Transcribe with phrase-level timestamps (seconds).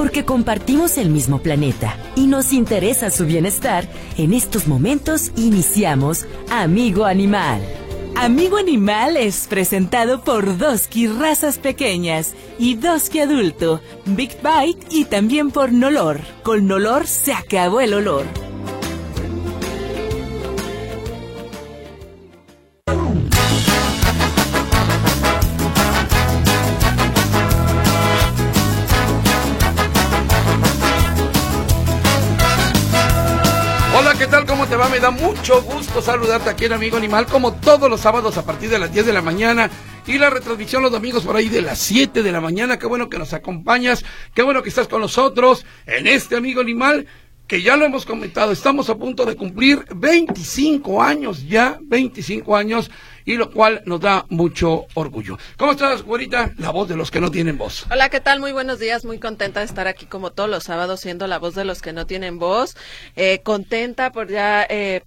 [0.00, 7.04] porque compartimos el mismo planeta y nos interesa su bienestar, en estos momentos iniciamos Amigo
[7.04, 7.60] Animal.
[8.16, 15.50] Amigo Animal es presentado por Doski Razas Pequeñas y Doski Adulto, Big Bite y también
[15.50, 16.22] por Nolor.
[16.44, 18.49] Con Nolor se acabó el olor.
[35.00, 38.78] Da mucho gusto saludarte aquí en Amigo Animal, como todos los sábados a partir de
[38.78, 39.70] las 10 de la mañana
[40.06, 42.78] y la retransmisión los domingos por ahí de las 7 de la mañana.
[42.78, 44.04] Qué bueno que nos acompañas,
[44.34, 47.06] qué bueno que estás con nosotros en este Amigo Animal
[47.46, 52.90] que ya lo hemos comentado, estamos a punto de cumplir 25 años ya, 25 años
[53.24, 55.38] y lo cual nos da mucho orgullo.
[55.56, 56.52] ¿Cómo estás, güerita?
[56.58, 57.86] La voz de los que no tienen voz.
[57.90, 58.40] Hola, ¿qué tal?
[58.40, 61.54] Muy buenos días, muy contenta de estar aquí como todos los sábados siendo la voz
[61.54, 62.76] de los que no tienen voz.
[63.16, 65.02] Eh, contenta por ya eh,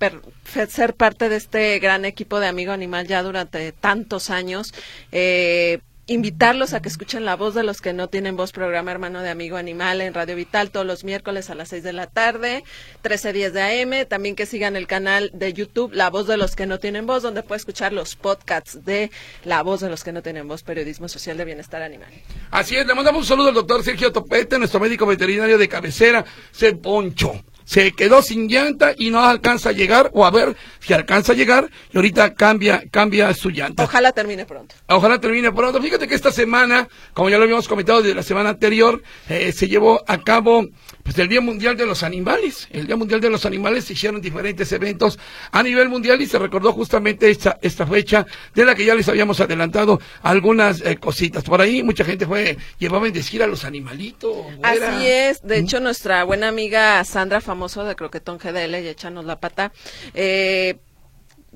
[0.70, 4.74] ser parte de este gran equipo de Amigo Animal ya durante tantos años.
[5.12, 9.22] Eh, invitarlos a que escuchen la voz de los que no tienen voz, programa hermano
[9.22, 12.64] de Amigo Animal en Radio Vital todos los miércoles a las 6 de la tarde,
[13.04, 16.66] 13.10 de AM, también que sigan el canal de YouTube La Voz de los que
[16.66, 19.12] no tienen voz, donde puede escuchar los podcasts de
[19.46, 22.10] La Voz de los que no tienen voz, Periodismo Social de Bienestar Animal.
[22.52, 26.26] Así es, le mandamos un saludo al doctor Sergio Topete, nuestro médico veterinario de cabecera,
[26.52, 30.94] se poncho se quedó sin llanta y no alcanza a llegar o a ver si
[30.94, 33.84] alcanza a llegar y ahorita cambia cambia su llanta.
[33.84, 34.76] Ojalá termine pronto.
[34.88, 35.82] Ojalá termine pronto.
[35.82, 39.68] Fíjate que esta semana, como ya lo habíamos comentado desde la semana anterior, eh, se
[39.68, 40.68] llevó a cabo
[41.04, 42.68] pues el Día Mundial de los Animales.
[42.72, 45.20] El Día Mundial de los Animales se hicieron diferentes eventos
[45.52, 49.10] a nivel mundial y se recordó justamente esta, esta fecha de la que ya les
[49.10, 51.44] habíamos adelantado algunas eh, cositas.
[51.44, 54.34] Por ahí mucha gente fue, llevaba a decir a los animalitos.
[54.64, 55.42] Así es.
[55.44, 59.74] De hecho, nuestra buena amiga Sandra Famoso de Croquetón GDL y Échanos la Pata,
[60.14, 60.78] eh,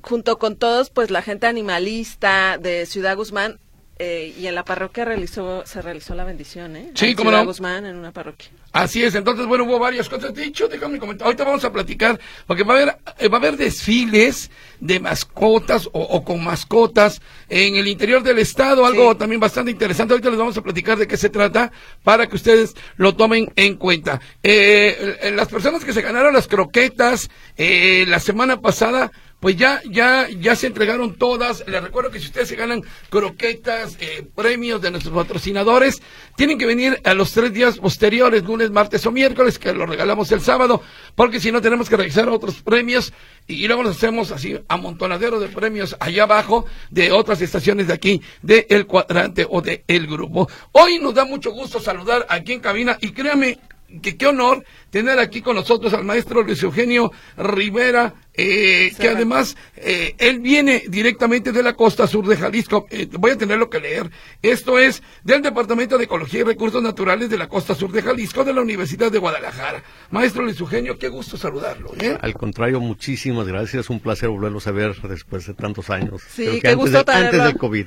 [0.02, 3.60] junto con todos, pues la gente animalista de Ciudad Guzmán,
[3.98, 6.90] eh, y en la parroquia realizó, se realizó la bendición, ¿eh?
[6.94, 7.44] Sí, como no.
[7.44, 8.50] Guzmán, en una parroquia.
[8.72, 10.32] Así es, entonces, bueno, hubo varias cosas.
[10.34, 13.40] De hecho, déjame comentar, ahorita vamos a platicar, porque va a haber, eh, va a
[13.40, 19.72] haber desfiles de mascotas o, con mascotas en el interior del estado, algo también bastante
[19.72, 20.14] interesante.
[20.14, 21.72] Ahorita les vamos a platicar de qué se trata
[22.04, 24.20] para que ustedes lo tomen en cuenta.
[24.42, 29.10] Eh, las personas que se ganaron las croquetas eh, la semana pasada,
[29.40, 31.64] pues ya, ya, ya se entregaron todas.
[31.66, 36.02] Les recuerdo que si ustedes se ganan croquetas, eh, premios de nuestros patrocinadores,
[36.36, 40.32] tienen que venir a los tres días posteriores, lunes, martes o miércoles, que lo regalamos
[40.32, 40.82] el sábado,
[41.14, 43.12] porque si no tenemos que realizar otros premios
[43.46, 48.20] y, luego nos hacemos así amontonadero de premios allá abajo de otras estaciones de aquí,
[48.42, 50.48] de El Cuadrante o de El Grupo.
[50.72, 53.58] Hoy nos da mucho gusto saludar aquí en cabina y créame
[54.02, 59.56] que qué honor tener aquí con nosotros al maestro Luis Eugenio Rivera, eh, que además
[59.74, 62.86] eh, él viene directamente de la costa sur de Jalisco.
[62.88, 64.12] Eh, voy a tenerlo que leer.
[64.42, 68.44] Esto es del Departamento de Ecología y Recursos Naturales de la costa sur de Jalisco
[68.44, 69.82] de la Universidad de Guadalajara.
[70.12, 71.90] Maestro Luis Eugenio, qué gusto saludarlo.
[72.20, 73.90] Al contrario, muchísimas gracias.
[73.90, 76.22] Un placer volverlos a ver después de tantos años.
[76.28, 77.26] Sí, qué gusto tenerlo.
[77.26, 77.86] Antes del COVID.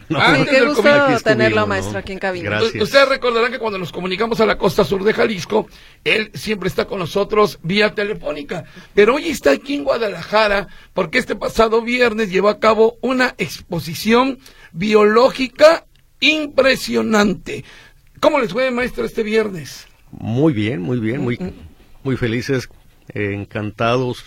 [0.49, 2.49] qué gusto tenerlo, maestro, aquí en cabina.
[2.49, 2.83] Gracias.
[2.83, 5.67] Ustedes recordarán que cuando nos comunicamos a la costa sur de Jalisco,
[6.03, 8.65] él siempre está con nosotros vía telefónica.
[8.93, 10.40] Pero hoy está aquí en Guadalajara
[10.93, 14.39] porque este pasado viernes llevó a cabo una exposición
[14.71, 15.85] biológica
[16.19, 17.63] impresionante.
[18.19, 19.87] ¿Cómo les fue, maestro, este viernes?
[20.11, 21.39] Muy bien, muy bien, muy,
[22.03, 22.69] muy felices,
[23.13, 24.23] eh, encantados,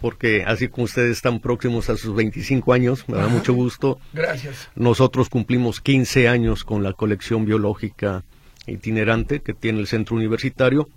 [0.00, 3.98] porque así como ustedes están próximos a sus 25 años, me da mucho gusto.
[4.12, 4.68] Gracias.
[4.74, 8.24] Nosotros cumplimos 15 años con la colección biológica
[8.66, 10.88] itinerante que tiene el centro universitario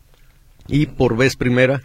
[0.67, 1.81] y por vez primera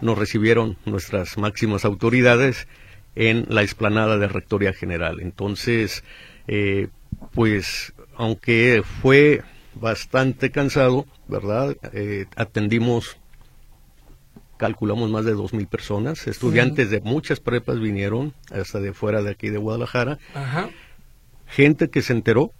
[0.00, 2.66] nos recibieron nuestras máximas autoridades
[3.14, 5.20] en la explanada de Rectoría General.
[5.20, 6.04] Entonces,
[6.46, 6.88] eh,
[7.32, 9.42] pues, aunque fue
[9.74, 11.76] bastante cansado, ¿verdad?
[11.92, 13.16] Eh, atendimos,
[14.56, 19.30] calculamos más de dos mil personas, estudiantes de muchas prepas vinieron, hasta de fuera de
[19.30, 20.18] aquí de Guadalajara,
[21.46, 22.52] gente que se enteró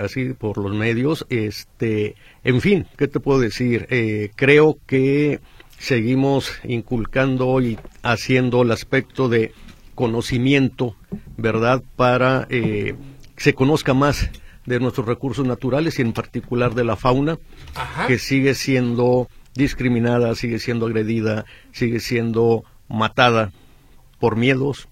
[0.00, 1.26] así por los medios.
[1.28, 2.14] Este,
[2.44, 3.86] en fin, ¿qué te puedo decir?
[3.90, 5.40] Eh, creo que
[5.80, 9.52] seguimos inculcando y haciendo el aspecto de
[9.94, 10.94] conocimiento,
[11.38, 11.82] ¿verdad?
[11.96, 12.94] Para eh,
[13.34, 14.30] que se conozca más
[14.66, 17.38] de nuestros recursos naturales y en particular de la fauna,
[18.06, 23.50] que sigue siendo discriminada, sigue siendo agredida, sigue siendo matada
[24.18, 24.86] por miedos,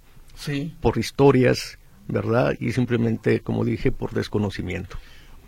[0.80, 2.56] por historias, ¿verdad?
[2.58, 4.96] Y simplemente, como dije, por desconocimiento.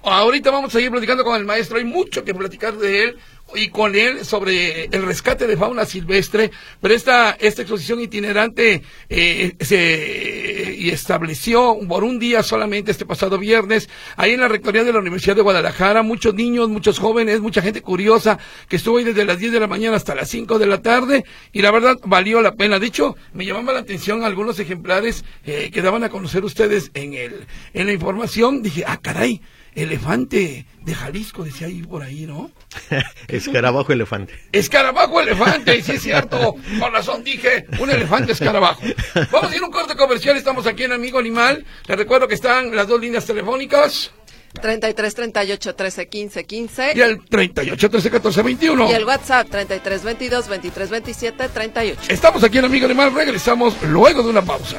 [0.03, 3.17] Ahorita vamos a seguir platicando con el maestro, hay mucho que platicar de él
[3.55, 6.51] y con él sobre el rescate de fauna silvestre,
[6.81, 13.39] pero esta, esta exposición itinerante eh, se y estableció por un día solamente este pasado
[13.39, 17.63] viernes, ahí en la rectoría de la Universidad de Guadalajara, muchos niños, muchos jóvenes, mucha
[17.63, 18.39] gente curiosa,
[18.69, 21.25] que estuvo ahí desde las 10 de la mañana hasta las 5 de la tarde,
[21.53, 22.79] y la verdad valió la pena.
[22.79, 27.15] De hecho, me llamaba la atención algunos ejemplares eh, que daban a conocer ustedes en,
[27.15, 29.43] el, en la información, dije, ah, caray,
[29.75, 32.51] elefante de Jalisco, decía ahí por ahí, ¿no?
[33.29, 34.35] escarabajo elefante.
[34.53, 36.57] Escarabajo elefante, sí es cierto.
[36.79, 38.83] Con razón dije, un elefante escarabajo.
[39.31, 41.65] Vamos a ir a un corte comercial, estamos aquí en Amigo Animal.
[41.87, 44.13] Les recuerdo que están las dos líneas telefónicas.
[44.61, 50.03] 33 38 13 15 15 y el 38 13 14 21 y el WhatsApp 33
[50.03, 54.79] 22 23 27 38 estamos aquí en Amigo Animal regresamos luego de una pausa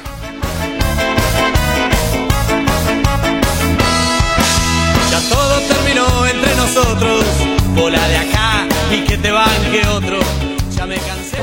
[5.29, 7.60] todo terminó entre nosotros.
[7.75, 10.19] Bola de acá y que te banque otro.
[10.75, 11.37] Ya me cansé.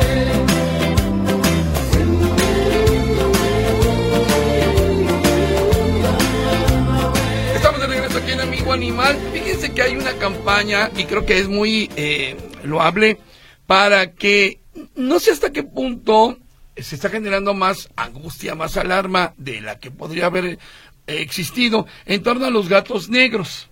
[7.55, 9.19] Estamos de regreso aquí en Amigo Animal.
[9.33, 13.19] Fíjense que hay una campaña y creo que es muy eh, loable
[13.67, 14.61] para que
[14.95, 16.39] no sé hasta qué punto
[16.77, 20.59] se está generando más angustia, más alarma de la que podría haber
[21.07, 23.68] existido en torno a los gatos negros.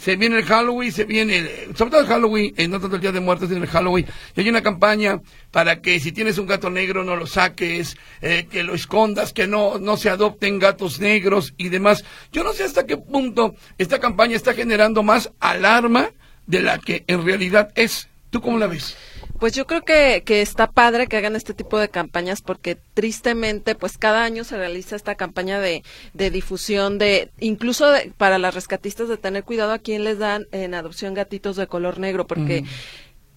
[0.00, 3.12] Se viene el Halloween, se viene, sobre todo el Halloween, eh, no tanto el Día
[3.12, 4.06] de Muertos, sino el Halloween.
[4.34, 8.46] Y hay una campaña para que si tienes un gato negro no lo saques, eh,
[8.50, 12.04] que lo escondas, que no, no se adopten gatos negros y demás.
[12.32, 16.10] Yo no sé hasta qué punto esta campaña está generando más alarma
[16.46, 18.08] de la que en realidad es.
[18.30, 18.96] ¿Tú cómo la ves?
[19.38, 23.74] Pues yo creo que, que está padre que hagan este tipo de campañas porque tristemente
[23.74, 25.82] pues cada año se realiza esta campaña de,
[26.14, 27.86] de difusión de incluso
[28.16, 31.98] para las rescatistas de tener cuidado a quién les dan en adopción gatitos de color
[31.98, 32.64] negro porque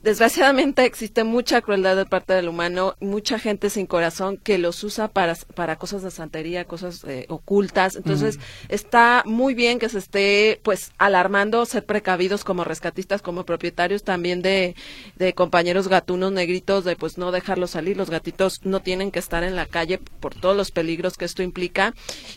[0.01, 5.09] desgraciadamente existe mucha crueldad de parte del humano, mucha gente sin corazón que los usa
[5.09, 7.95] para, para cosas de santería, cosas eh, ocultas.
[7.95, 14.03] Entonces, está muy bien que se esté pues alarmando, ser precavidos como rescatistas, como propietarios
[14.03, 14.75] también de,
[15.17, 17.97] de compañeros gatunos negritos, de pues no dejarlos salir.
[17.97, 21.43] Los gatitos no tienen que estar en la calle por todos los peligros que esto
[21.43, 21.93] implica.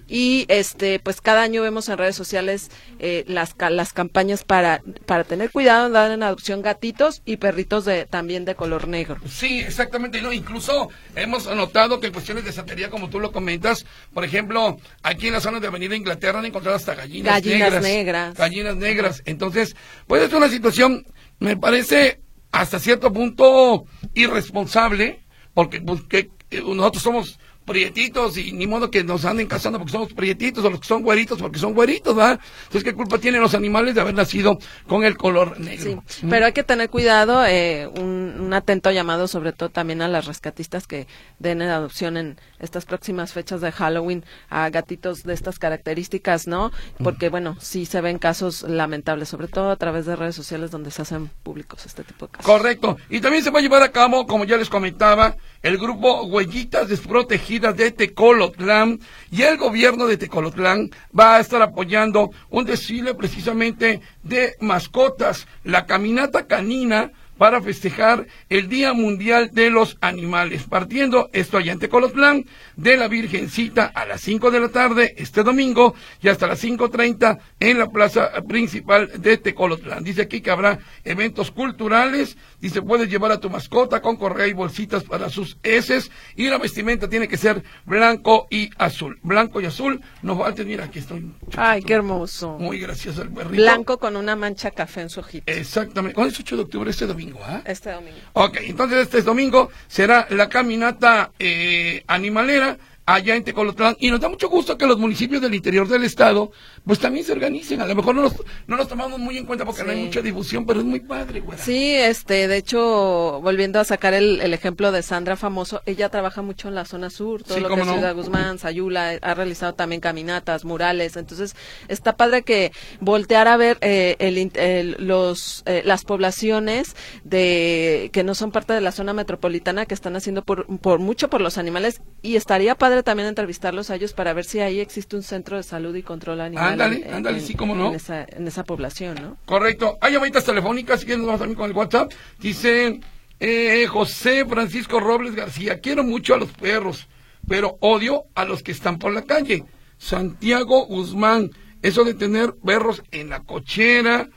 [0.09, 5.25] Y este, pues cada año vemos en redes sociales eh, las, las campañas para, para
[5.25, 9.19] tener cuidado dar en adopción gatitos y perritos de, también de color negro.
[9.29, 10.23] Sí, exactamente.
[10.23, 13.85] No, incluso hemos notado que en cuestiones de santería, como tú lo comentas,
[14.15, 18.35] por ejemplo, aquí en la zona de Avenida Inglaterra han encontrado hasta gallinas, gallinas negras.
[18.35, 19.23] Gallinas negras.
[19.27, 19.77] Entonces,
[20.07, 21.07] pues es una situación,
[21.41, 22.23] me parece
[22.53, 23.85] hasta cierto punto
[24.15, 25.21] irresponsable,
[25.53, 27.39] porque pues, que, eh, nosotros somos
[27.73, 31.03] prietitos y ni modo que nos anden cazando porque somos prietitos o los que son
[31.03, 32.39] güeritos porque son güeritos, ¿verdad?
[32.65, 36.05] Entonces, ¿qué culpa tienen los animales de haber nacido con el color negro?
[36.07, 40.09] Sí, pero hay que tener cuidado, eh, un, un, atento llamado sobre todo también a
[40.09, 41.07] las rescatistas que
[41.39, 46.73] den en adopción en estas próximas fechas de Halloween a gatitos de estas características, ¿no?
[47.03, 50.91] Porque, bueno, sí se ven casos lamentables, sobre todo a través de redes sociales donde
[50.91, 52.47] se hacen públicos este tipo de casos.
[52.47, 52.99] Correcto.
[53.09, 56.89] Y también se va a llevar a cabo, como ya les comentaba, el grupo Huellitas
[56.89, 59.01] Desprotegidas de Tecolotlán
[59.31, 65.87] y el gobierno de Tecolotlán va a estar apoyando un desfile precisamente de mascotas, la
[65.87, 72.45] caminata canina para festejar el Día Mundial de los Animales, partiendo esto allá en Tecolotlán
[72.77, 77.41] de la Virgencita a las 5 de la tarde este domingo y hasta las 5.30
[77.59, 80.05] en la plaza principal de Tecolotlán.
[80.05, 84.53] Dice aquí que habrá eventos culturales, dice puedes llevar a tu mascota con correa y
[84.53, 89.19] bolsitas para sus heces y la vestimenta tiene que ser blanco y azul.
[89.25, 91.33] Blanco y azul, no falten, mira aquí estoy.
[91.57, 92.57] Ay, qué hermoso.
[92.61, 93.61] Muy gracioso el perrito.
[93.61, 95.51] Blanco con una mancha café en su ojito.
[95.51, 96.15] Exactamente.
[96.15, 97.32] ¿Cuándo es 8 de octubre este domingo?
[97.45, 97.63] ¿Ah?
[97.65, 98.19] Este domingo.
[98.35, 104.29] Ok, entonces este domingo será la caminata eh, animalera allá en Tecolotlán y nos da
[104.29, 106.53] mucho gusto que los municipios del interior del estado
[106.85, 107.81] pues también se organicen.
[107.81, 108.35] A lo mejor no los,
[108.67, 111.41] no los tomamos muy en cuenta porque no hay mucha difusión, pero es muy padre,
[111.41, 111.59] güey.
[111.59, 116.43] Sí, este, de hecho, volviendo a sacar el, el, ejemplo de Sandra Famoso, ella trabaja
[116.43, 120.01] mucho en la zona sur, todo lo que es Ciudad Guzmán, Sayula, ha realizado también
[120.01, 121.57] caminatas, murales, entonces
[121.89, 126.95] está padre que voltear a ver eh, el, los, eh, las poblaciones
[127.25, 131.29] de que no son parte de la zona metropolitana que están haciendo por, por mucho
[131.29, 135.17] por los animales y estaría padre también entrevistarlos a ellos para ver si ahí existe
[135.17, 137.89] un centro de salud y control animal Ándale, ándale, sí, cómo no.
[137.89, 139.39] En esa, en esa población, ¿no?
[139.47, 139.97] Correcto.
[140.01, 142.13] Hay llamadas telefónicas, si quieren, vamos también con el WhatsApp.
[142.39, 143.01] Dice
[143.41, 147.09] eh, José Francisco Robles García, quiero mucho a los perros,
[147.49, 149.65] pero odio a los que están por la calle.
[149.99, 154.29] Santiago Guzmán, eso de tener perros en la cochera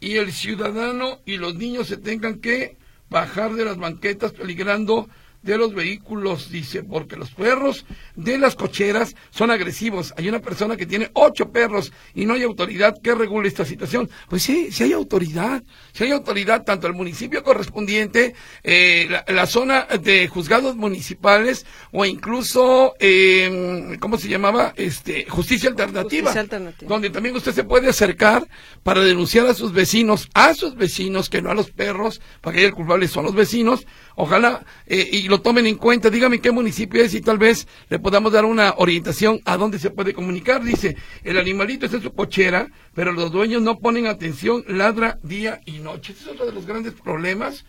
[0.00, 2.76] y el ciudadano y los niños se tengan que
[3.10, 5.08] bajar de las banquetas peligrando
[5.42, 10.12] de los vehículos, dice, porque los perros de las cocheras son agresivos.
[10.16, 14.10] Hay una persona que tiene ocho perros y no hay autoridad que regule esta situación.
[14.28, 19.86] Pues sí, sí hay autoridad, sí hay autoridad, tanto el municipio correspondiente, eh, la, zona
[20.00, 24.74] de juzgados municipales o incluso, eh, ¿cómo se llamaba?
[24.76, 28.46] Este, justicia alternativa, justicia alternativa, donde también usted se puede acercar
[28.82, 32.66] para denunciar a sus vecinos, a sus vecinos, que no a los perros, para que
[32.66, 36.10] el culpable son los vecinos, Ojalá eh, y lo tomen en cuenta.
[36.10, 39.90] Dígame qué municipio es y tal vez le podamos dar una orientación a dónde se
[39.90, 40.62] puede comunicar.
[40.62, 45.60] Dice, el animalito está en su cochera, pero los dueños no ponen atención, ladra día
[45.64, 46.12] y noche.
[46.12, 47.64] Este es otro de los grandes problemas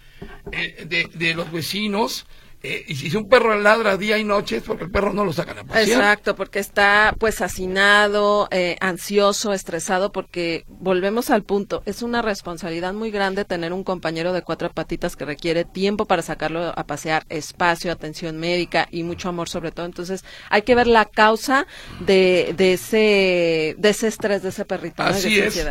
[0.52, 2.26] eh, de, de los vecinos
[2.64, 5.34] eh, y si un perro ladra día y noche es porque el perro no lo
[5.34, 5.88] sacan a pasear.
[5.88, 12.94] Exacto, porque está pues hacinado, eh, ansioso, estresado, porque volvemos al punto, es una responsabilidad
[12.94, 17.26] muy grande tener un compañero de cuatro patitas que requiere tiempo para sacarlo a pasear,
[17.30, 19.88] espacio, atención médica y mucho amor sobre todo.
[19.88, 21.66] Entonces hay que ver la causa
[22.00, 25.02] de, de ese de ese estrés de ese perrito.
[25.02, 25.66] Así es.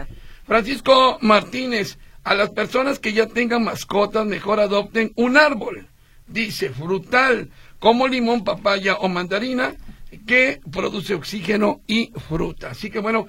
[0.45, 5.90] Francisco Martínez, a las personas que ya tengan mascotas, mejor adopten un árbol
[6.31, 9.75] dice frutal, como limón, papaya o mandarina,
[10.27, 12.71] que produce oxígeno y fruta.
[12.71, 13.27] Así que bueno,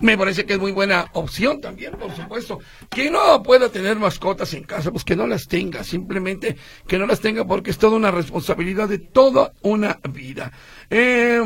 [0.00, 2.58] me parece que es muy buena opción también, por supuesto.
[2.88, 6.56] Que no pueda tener mascotas en casa, pues que no las tenga, simplemente
[6.86, 10.52] que no las tenga porque es toda una responsabilidad de toda una vida.
[10.88, 11.40] Eh,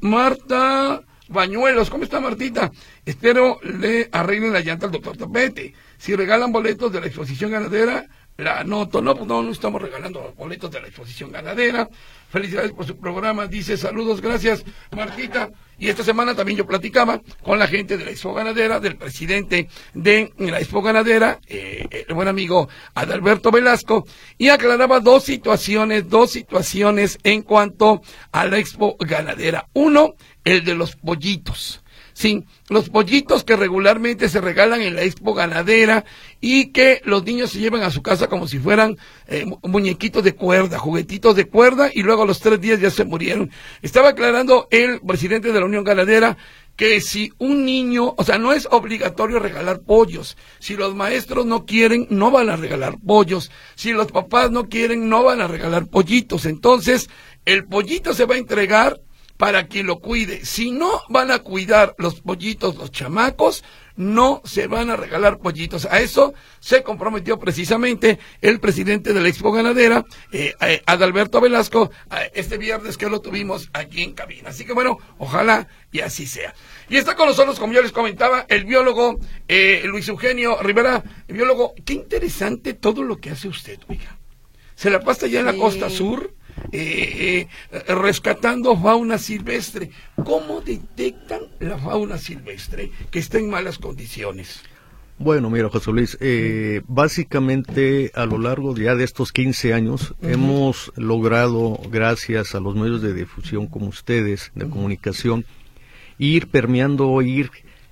[0.00, 2.72] Marta Bañuelos, ¿cómo está Martita?
[3.04, 5.74] Espero le arreglen la llanta al doctor Tapete.
[5.98, 8.06] Si regalan boletos de la exposición ganadera,
[8.40, 9.00] la anoto.
[9.00, 11.88] No, no, no estamos regalando boletos de la exposición ganadera.
[12.30, 13.46] Felicidades por su programa.
[13.46, 15.50] Dice saludos, gracias, Martita.
[15.78, 19.68] Y esta semana también yo platicaba con la gente de la Expo Ganadera, del presidente
[19.94, 24.06] de la Expo Ganadera, eh, el buen amigo Adalberto Velasco,
[24.36, 29.68] y aclaraba dos situaciones, dos situaciones en cuanto a la Expo Ganadera.
[29.72, 31.82] Uno, el de los pollitos.
[32.20, 36.04] Sí, los pollitos que regularmente se regalan en la expo ganadera
[36.38, 40.34] y que los niños se llevan a su casa como si fueran eh, muñequitos de
[40.34, 43.50] cuerda, juguetitos de cuerda y luego a los tres días ya se murieron.
[43.80, 46.36] Estaba aclarando el presidente de la Unión Ganadera
[46.76, 50.36] que si un niño, o sea, no es obligatorio regalar pollos.
[50.58, 53.50] Si los maestros no quieren, no van a regalar pollos.
[53.76, 56.44] Si los papás no quieren, no van a regalar pollitos.
[56.44, 57.08] Entonces,
[57.46, 59.00] el pollito se va a entregar
[59.40, 60.44] para que lo cuide.
[60.44, 63.64] Si no van a cuidar los pollitos, los chamacos,
[63.96, 65.86] no se van a regalar pollitos.
[65.86, 71.90] A eso se comprometió precisamente el presidente de la Expo Ganadera, eh, eh, Adalberto Velasco,
[72.34, 74.50] este viernes que lo tuvimos aquí en cabina.
[74.50, 76.54] Así que bueno, ojalá y así sea.
[76.90, 79.18] Y está con nosotros, como yo les comentaba, el biólogo
[79.48, 84.18] eh, Luis Eugenio Rivera, el biólogo, qué interesante todo lo que hace usted, oiga.
[84.74, 86.34] Se la pasa ya en la costa sur
[86.72, 89.90] eh, eh, rescatando fauna silvestre.
[90.24, 94.62] ¿Cómo detectan la fauna silvestre que está en malas condiciones?
[95.18, 100.92] Bueno, mira, José Luis, eh, básicamente a lo largo ya de estos 15 años hemos
[100.96, 105.44] logrado, gracias a los medios de difusión como ustedes, de comunicación,
[106.16, 107.50] ir permeando, ir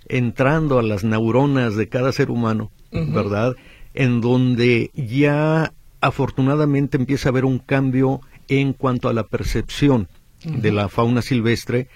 [0.09, 3.57] entrando a las neuronas de cada ser humano, ¿verdad?
[3.93, 10.09] En donde ya afortunadamente empieza a haber un cambio en cuanto a la percepción
[10.45, 11.88] de la fauna silvestre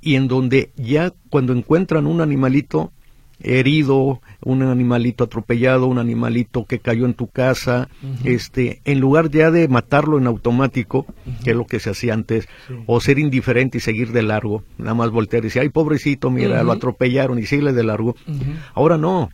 [0.00, 2.92] y en donde ya cuando encuentran un animalito
[3.42, 7.88] herido, un animalito atropellado, un animalito que cayó en tu casa,
[8.24, 11.06] este, en lugar ya de matarlo en automático,
[11.44, 12.48] que es lo que se hacía antes,
[12.86, 16.62] o ser indiferente y seguir de largo, nada más voltear y decir, ay pobrecito, mira,
[16.62, 18.14] lo atropellaron y sigue de largo.
[18.74, 19.30] Ahora no,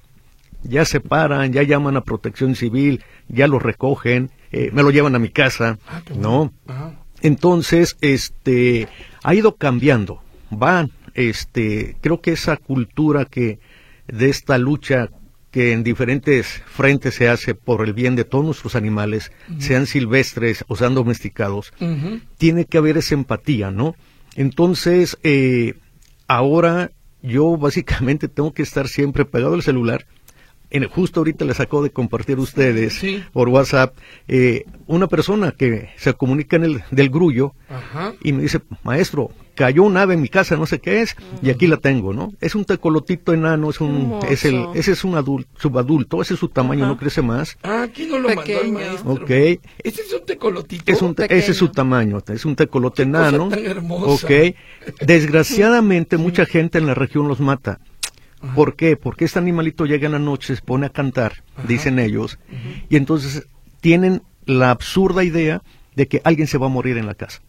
[0.63, 5.15] ya se paran, ya llaman a protección civil, ya lo recogen, eh, me lo llevan
[5.15, 6.53] a mi casa, ah, ¿no?
[7.21, 8.89] Entonces, este,
[9.23, 13.59] ha ido cambiando, van, este, creo que esa cultura que
[14.07, 15.11] de esta lucha
[15.51, 20.65] que en diferentes frentes se hace por el bien de todos nuestros animales, sean silvestres
[20.69, 21.73] o sean domesticados,
[22.37, 23.95] tiene que haber esa empatía, ¿no?
[24.37, 25.75] Entonces, eh,
[26.27, 26.91] ahora
[27.23, 30.07] yo básicamente tengo que estar siempre pegado al celular
[30.91, 33.01] justo ahorita les sacó de compartir ustedes
[33.33, 33.97] por WhatsApp
[34.29, 37.55] eh, una persona que se comunica en el del grullo
[38.23, 41.51] y me dice, maestro, cayó un ave en mi casa, no sé qué es, y
[41.51, 42.33] aquí la tengo, ¿no?
[42.41, 46.41] Es un tecolotito enano, es un, es el, ese es un adulto, subadulto, ese es
[46.41, 46.93] su tamaño, Ajá.
[46.93, 47.57] no crece más.
[47.65, 48.73] Ah, aquí no lo mandó el Pequeño.
[48.75, 49.13] maestro.
[49.13, 49.31] Ok.
[49.31, 49.61] Ese
[50.03, 50.85] es un tecolotito.
[50.93, 51.41] Es un, te- pequeño.
[51.41, 53.49] ese es su tamaño, es un tecolote cosa enano.
[53.49, 54.27] tan hermosa.
[54.27, 54.31] Ok.
[55.07, 57.81] Desgraciadamente mucha gente en la región los mata.
[58.55, 58.97] ¿Por qué?
[58.97, 62.39] Porque este animalito llega en la noche, se pone a cantar, dicen ellos,
[62.89, 63.47] y entonces
[63.81, 65.63] tienen la absurda idea
[65.97, 67.41] de que alguien se va a morir en la casa,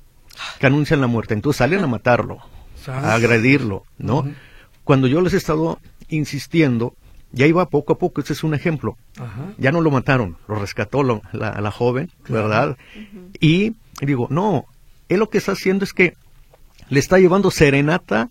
[0.60, 2.40] que anuncian la muerte, entonces salen a matarlo,
[2.76, 3.04] Sas.
[3.04, 4.24] a agredirlo, ¿no?
[4.84, 5.80] Cuando yo les he estado
[6.10, 6.96] insistiendo,
[7.32, 8.98] ya iba poco a poco, ese es un ejemplo,
[9.60, 12.78] ya no lo mataron, lo rescató lo- la, la joven, ¿verdad?
[13.40, 14.66] Y digo, no,
[15.08, 16.16] él lo que está haciendo es que
[16.90, 18.30] le está llevando serenata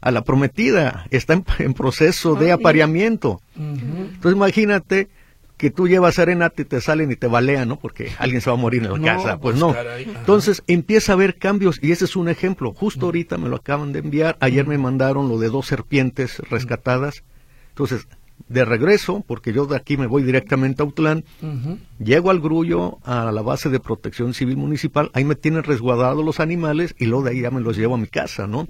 [0.00, 3.40] a la prometida, está en, en proceso de apareamiento.
[3.56, 5.08] Entonces imagínate
[5.56, 7.76] que tú llevas serenata y te salen y te balean, ¿no?
[7.78, 9.38] Porque alguien se va a morir en la No, casa.
[9.38, 9.74] Pues pues, no.
[9.74, 10.04] caray.
[10.04, 12.72] Entonces empieza a haber cambios y ese es un ejemplo.
[12.72, 14.38] Justo ahorita me lo acaban de enviar.
[14.40, 17.24] Ayer me mandaron lo de dos serpientes rescatadas.
[17.70, 18.08] Entonces,
[18.48, 21.76] de regreso, porque yo de aquí me voy directamente a Autlán, Ujú.
[22.02, 26.40] Llego al grullo, a la base de protección civil municipal, ahí me tienen resguardados los
[26.40, 28.66] animales y luego de ahí ya me los llevo a mi casa, ¿no?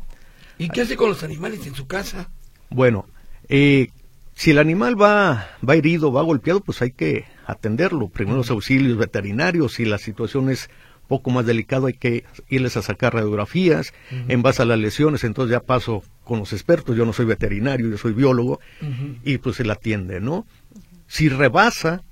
[0.61, 2.29] ¿Y qué hace con los animales en su casa?
[2.69, 3.07] Bueno,
[3.49, 3.89] eh,
[4.35, 8.09] si el animal va, va herido, va golpeado, pues hay que atenderlo.
[8.09, 10.69] Primeros auxilios veterinarios, si la situación es
[11.09, 13.95] poco más delicada, hay que irles a sacar radiografías
[14.29, 17.89] en base a las lesiones, entonces ya paso con los expertos, yo no soy veterinario,
[17.89, 18.61] yo soy biólogo,
[19.25, 20.47] y pues se la atiende, ¿no?
[21.09, 22.03] Si rebasa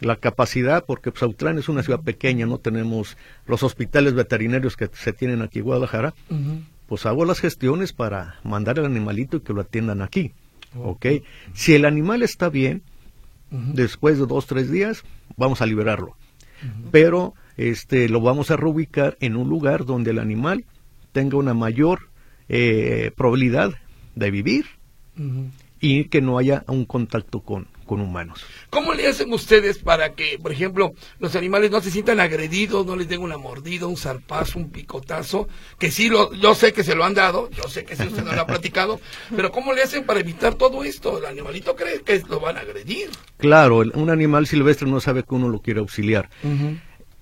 [0.00, 3.16] la capacidad, porque pues, Autlán es una ciudad pequeña, no tenemos
[3.46, 6.14] los hospitales veterinarios que se tienen aquí en Guadalajara.
[6.86, 10.32] Pues hago las gestiones para mandar al animalito y que lo atiendan aquí.
[10.78, 11.06] ¿Ok?
[11.54, 12.82] Si el animal está bien,
[13.50, 15.04] después de dos, tres días,
[15.36, 16.16] vamos a liberarlo.
[16.90, 20.64] Pero este, lo vamos a reubicar en un lugar donde el animal
[21.12, 22.10] tenga una mayor
[22.48, 23.74] eh, probabilidad
[24.14, 24.66] de vivir
[25.80, 28.44] y que no haya un contacto con, con humanos.
[28.70, 32.96] ¿Cómo le hacen ustedes para que, por ejemplo, los animales no se sientan agredidos, no
[32.96, 35.48] les den una mordida, un zarpazo, un picotazo?
[35.78, 38.24] Que sí, lo, yo sé que se lo han dado, yo sé que sí usted
[38.24, 39.00] no lo ha platicado,
[39.34, 41.18] pero ¿cómo le hacen para evitar todo esto?
[41.18, 43.08] El animalito cree que lo van a agredir.
[43.38, 46.28] Claro, el- un animal silvestre no sabe que uno lo quiere auxiliar.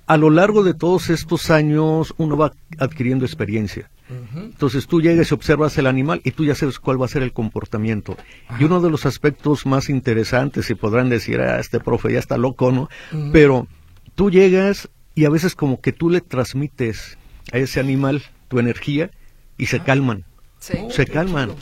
[0.07, 3.91] A lo largo de todos estos años uno va adquiriendo experiencia.
[4.35, 7.23] Entonces tú llegas y observas el animal y tú ya sabes cuál va a ser
[7.23, 8.17] el comportamiento.
[8.61, 12.37] Y uno de los aspectos más interesantes, y podrán decir, ah, este profe ya está
[12.37, 12.89] loco, ¿no?
[13.33, 13.67] Pero
[14.15, 17.17] tú llegas y a veces como que tú le transmites
[17.53, 19.11] a ese animal tu energía
[19.57, 20.25] y se calman.
[20.59, 20.75] Sí.
[20.83, 21.53] Oh, Se calman.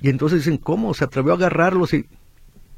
[0.00, 0.94] Y entonces dicen, ¿cómo?
[0.94, 2.06] Se atrevió a agarrarlos y...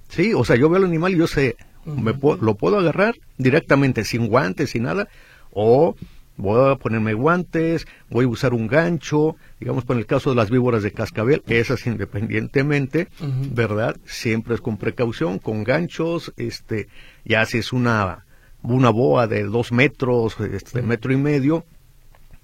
[0.09, 1.57] Sí, o sea, yo veo al animal y yo sé,
[1.97, 5.09] me pu- lo puedo agarrar directamente, sin guantes, sin nada,
[5.53, 5.95] o
[6.37, 10.51] voy a ponerme guantes, voy a usar un gancho, digamos, por el caso de las
[10.51, 13.09] víboras de cascabel, esas independientemente.
[13.21, 13.97] ¿verdad?
[14.07, 16.89] Siempre es con precaución, con ganchos, este,
[17.25, 18.25] ya si es una,
[18.63, 21.65] una boa de dos metros, este, metro y medio,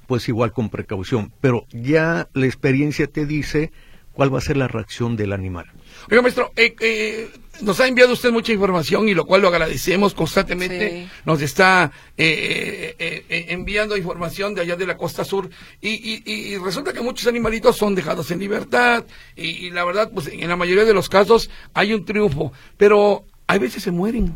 [0.07, 1.33] pues igual con precaución.
[1.41, 3.73] Pero ya la experiencia te dice
[4.13, 5.67] cuál va a ser la reacción del animal.
[6.11, 7.29] Oiga, maestro, eh, eh,
[7.63, 10.91] nos ha enviado usted mucha información y lo cual lo agradecemos constantemente.
[10.91, 11.09] Sí.
[11.25, 15.49] Nos está eh, eh, eh, enviando información de allá de la costa sur
[15.81, 19.05] y, y- y resulta que muchos animalitos son dejados en libertad
[19.37, 23.25] y, y la verdad, pues en la mayoría de los casos hay un triunfo, pero
[23.47, 24.35] hay veces se mueren,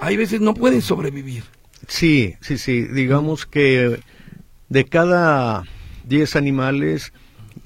[0.00, 1.44] hay veces no pueden sobrevivir.
[1.86, 2.82] Sí, sí, sí.
[2.82, 4.00] Digamos que
[4.68, 5.64] de cada
[6.04, 7.12] 10 animales,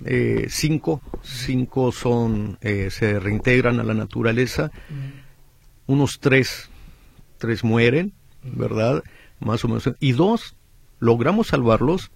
[0.05, 4.71] eh, cinco, cinco son, eh, se reintegran a la naturaleza.
[5.87, 6.71] Unos tres,
[7.38, 8.12] tres mueren,
[8.43, 9.03] ¿verdad?
[9.41, 9.91] Más o menos.
[10.01, 10.55] Y dos,
[11.01, 12.11] logramos salvarlos,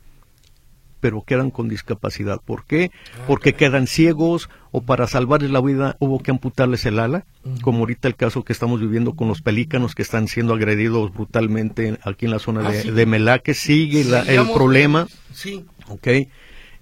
[1.01, 2.41] pero quedan con discapacidad.
[2.45, 2.91] ¿Por qué?
[3.27, 7.25] Porque quedan ciegos o para salvarles la vida hubo que amputarles el ala,
[7.63, 11.99] como ahorita el caso que estamos viviendo con los pelícanos que están siendo agredidos brutalmente
[12.03, 12.91] aquí en la zona Ah, de, sí.
[12.91, 13.55] de Melaque.
[13.55, 15.07] Sigue la- el digamos, problema.
[15.33, 15.65] Sí.
[15.89, 16.09] ¿ok?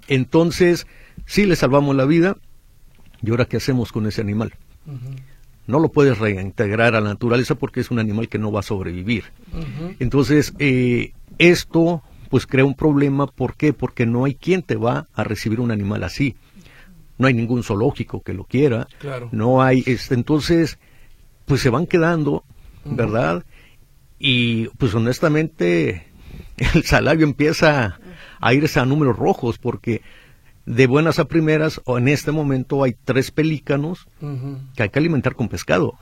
[0.08, 0.86] Entonces,
[1.26, 2.36] sí le salvamos la vida,
[3.22, 4.54] ¿y ahora qué hacemos con ese animal?
[5.66, 8.64] No lo puedes reintegrar a la naturaleza porque es un animal que no va a
[8.64, 9.24] sobrevivir.
[9.98, 13.72] Entonces, eh, esto pues crea un problema, ¿por qué?
[13.72, 16.34] Porque no hay quien te va a recibir un animal así.
[17.16, 18.88] No hay ningún zoológico que lo quiera.
[18.98, 19.28] Claro.
[19.30, 20.78] No hay, este, entonces,
[21.44, 22.44] pues se van quedando,
[22.84, 23.44] ¿verdad?
[24.18, 26.06] Y pues honestamente
[26.74, 27.98] el salario empieza
[28.44, 30.02] a irse a números rojos porque
[30.66, 34.06] de buenas a primeras, en este momento hay tres pelícanos
[34.76, 35.94] que hay que alimentar con pescado.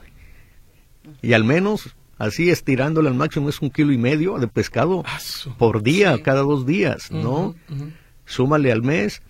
[1.21, 5.19] Y al menos, así estirándole al máximo, es un kilo y medio de pescado Ah,
[5.57, 6.21] por día, Sí.
[6.23, 7.55] cada dos días, ¿no?
[7.69, 7.91] Ujú.
[8.25, 9.21] súmale al mes,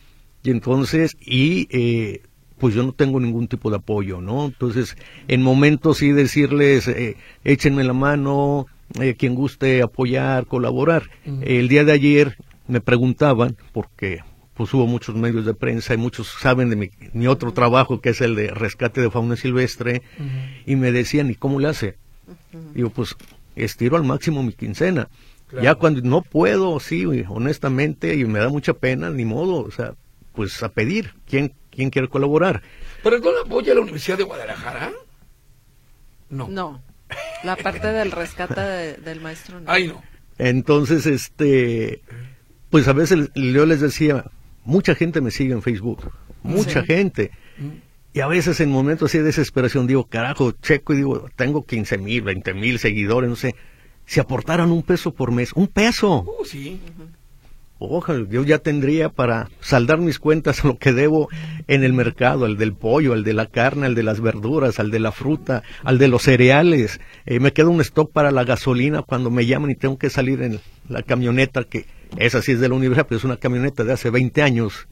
[0.43, 2.21] y entonces, y eh,
[2.59, 4.45] pues yo no tengo ningún tipo de apoyo, ¿no?
[4.45, 4.95] Entonces,
[5.27, 8.67] en momentos sí decirles, eh, échenme la mano,
[9.01, 11.09] eh, quien guste apoyar, colaborar.
[11.41, 14.21] El día de ayer me preguntaban, porque
[14.53, 18.09] pues hubo muchos medios de prensa y muchos saben de mi, mi otro trabajo que
[18.09, 20.03] es el de rescate de fauna silvestre
[20.65, 21.97] y me decían, ¿y cómo le hace?
[22.75, 23.15] Digo, pues
[23.55, 25.09] estiro al máximo mi quincena.
[25.61, 29.93] Ya cuando no puedo, sí, honestamente, y me da mucha pena, ni modo, o sea,
[30.33, 32.63] pues a pedir, ¿quién, quién quiere colaborar?
[33.03, 34.91] ¿Pero no apoya la Universidad de Guadalajara?
[36.29, 36.47] No.
[36.47, 36.81] No.
[37.43, 39.69] La parte del rescate de- del maestro no.
[39.71, 40.01] Ay, no.
[40.39, 42.01] Entonces, este,
[42.73, 44.25] pues a veces yo les decía,
[44.65, 46.09] mucha gente me sigue en Facebook,
[46.41, 46.87] mucha Sí.
[46.87, 47.29] gente.
[48.13, 51.99] Y a veces en momentos así de desesperación digo, carajo, checo y digo, tengo 15
[51.99, 53.53] mil, 20 mil seguidores, no sé.
[54.07, 56.79] Si aportaran un peso por mes, un peso, Uh, sí.
[57.79, 61.29] ojalá, yo ya tendría para saldar mis cuentas lo que debo
[61.67, 64.89] en el mercado, el del pollo, el de la carne, el de las verduras, al
[64.89, 66.99] de la fruta, al de los cereales.
[67.27, 70.41] Eh, me queda un stock para la gasolina cuando me llaman y tengo que salir
[70.41, 70.59] en
[70.89, 71.85] la camioneta que
[72.17, 74.87] esa sí es de la universidad, pero es una camioneta de hace 20 años,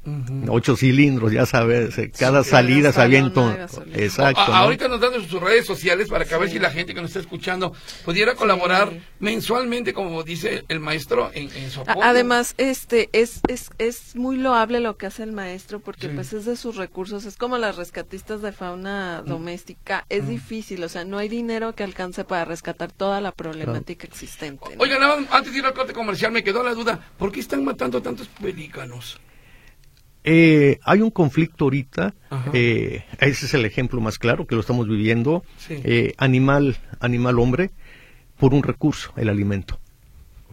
[0.48, 3.68] ocho cilindros, ya sabes, eh, cada Sí, salida se avienta.
[3.94, 4.42] Exacto.
[4.42, 4.56] A- ¿no?
[4.56, 7.10] Ahorita nos dan sus redes sociales para que a ver si la gente que nos
[7.12, 7.74] está escuchando
[8.06, 12.02] pudiera colaborar mensualmente, como dice el maestro, en, en su apoyo.
[12.04, 16.14] Además, este es, es, es muy loable lo que hace el maestro porque Sí.
[16.16, 20.90] pues es de sus recursos, es como las rescatistas de fauna doméstica, es difícil, o
[20.90, 24.76] sea, no hay dinero que alcance para rescatar toda la problemática existente.
[24.76, 24.82] ¿no?
[24.84, 27.40] Oiga, nada más, antes de ir al corte comercial, me quedó la duda, ¿por qué
[27.40, 29.20] están matando tantos pelícanos?
[30.24, 32.14] Eh, hay un conflicto ahorita,
[32.54, 35.76] eh, ese es el ejemplo más claro que lo estamos viviendo, Sí.
[35.84, 37.72] eh, animal, animal hombre,
[38.38, 39.80] por un recurso, el alimento.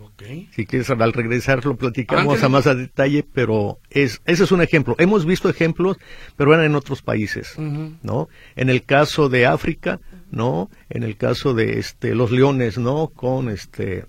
[0.02, 0.22] Ok.
[0.52, 4.52] Si quieres, al regresar lo platicamos Antes- a más a detalle, pero es, ese es
[4.52, 4.96] un ejemplo.
[4.98, 5.98] Hemos visto ejemplos,
[6.36, 7.92] pero eran en otros países, Ujú.
[8.02, 8.28] ¿no?
[8.56, 10.70] En el caso de África, ¿no?
[10.88, 13.08] En el caso de este, los leones, ¿no?
[13.08, 14.06] Con este,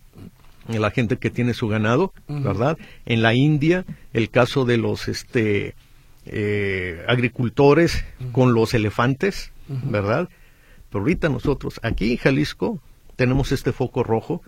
[0.78, 2.14] la gente que tiene su ganado.
[2.28, 2.78] ¿verdad?
[3.06, 5.76] En la India, el caso de los este,
[6.26, 10.30] eh, agricultores con los elefantes, ¿verdad?
[10.90, 12.80] Pero ahorita nosotros, aquí en Jalisco,
[13.16, 14.42] tenemos este foco rojo.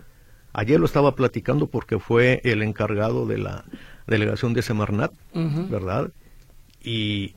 [0.52, 3.64] Ayer lo estaba platicando porque fue el encargado de la
[4.06, 5.12] delegación de Semarnat.
[5.34, 6.12] ¿verdad?
[6.82, 7.34] Y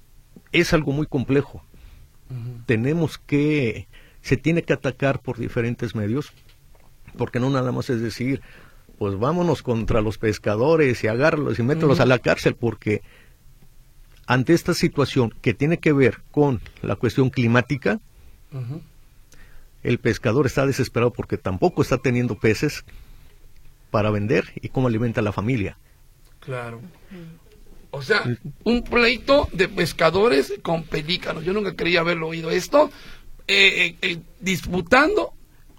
[0.52, 1.64] es algo muy complejo.
[2.66, 3.88] Tenemos que,
[4.22, 6.34] se tiene que atacar por diferentes medios,
[7.18, 8.42] porque no nada más es decir,
[8.98, 13.02] pues vámonos contra los pescadores y agárralos y mételos a la cárcel, porque
[14.28, 18.00] ante esta situación que tiene que ver con la cuestión climática,
[19.84, 22.86] el pescador está desesperado porque tampoco está teniendo peces
[23.92, 25.78] para vender y cómo alimenta a la familia.
[26.40, 26.82] Claro.
[27.92, 28.24] O sea,
[28.64, 31.46] un pleito de pescadores con pelícanos.
[31.46, 32.92] Yo nunca creía haberlo oído esto.
[33.48, 35.34] eh, eh, eh, disputando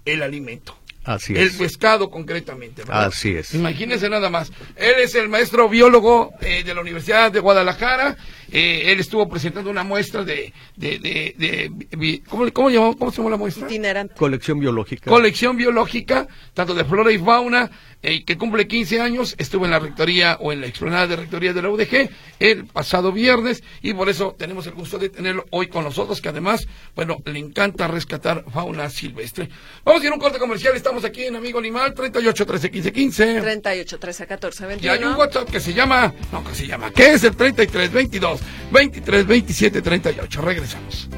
[0.05, 0.77] el alimento.
[1.07, 1.53] Así el es.
[1.55, 2.83] pescado concretamente.
[2.83, 3.05] ¿verdad?
[3.05, 3.53] Así es.
[3.53, 4.51] Imagínense nada más.
[4.75, 8.17] Él es el maestro biólogo eh, de la Universidad de Guadalajara.
[8.51, 10.53] Eh, él estuvo presentando una muestra de...
[10.75, 13.65] de, de, de- ¿cómo, cómo, llamó- ¿Cómo se llamó la muestra?
[13.67, 14.15] Itinerante.
[14.15, 15.09] Colección biológica.
[15.09, 17.69] Colección biológica, tanto de flora y fauna,
[18.01, 19.35] eh, que cumple 15 años.
[19.37, 23.11] Estuvo en la rectoría o en la explanada de rectoría de la UDG el pasado
[23.11, 27.17] viernes y por eso tenemos el gusto de tenerlo hoy con nosotros, que además, bueno,
[27.25, 29.49] le encanta rescatar fauna silvestre.
[29.83, 30.75] Vamos a ir a un corte comercial.
[30.75, 33.41] Estamos aquí en Amigo Animal, 38 13 15 15.
[33.41, 35.17] 38, 13, 14, Y hay un 21.
[35.17, 38.36] WhatsApp que se llama, no, que se llama, que es el 33 22
[38.71, 40.41] 23 27 38.
[40.41, 41.09] Regresamos.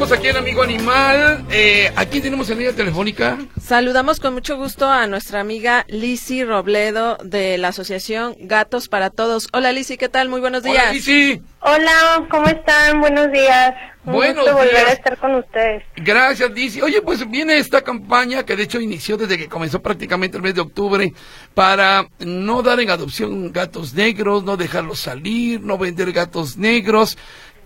[0.00, 1.44] Continuamos aquí en Amigo Animal.
[1.50, 3.36] Eh, aquí tenemos en línea telefónica.
[3.60, 9.48] Saludamos con mucho gusto a nuestra amiga Lisi Robledo de la Asociación Gatos para Todos.
[9.52, 10.30] Hola Lisi, ¿qué tal?
[10.30, 10.84] Muy buenos días.
[10.84, 11.42] Hola, Lisi.
[11.60, 13.00] Hola, ¿cómo están?
[13.00, 13.74] Buenos días.
[14.06, 14.88] Un Buenos gusto volver días.
[14.88, 15.82] a estar con ustedes.
[15.96, 16.80] Gracias, Lisi.
[16.80, 20.54] Oye, pues viene esta campaña que de hecho inició desde que comenzó prácticamente el mes
[20.54, 21.12] de octubre
[21.52, 27.18] para no dar en adopción gatos negros, no dejarlos salir, no vender gatos negros.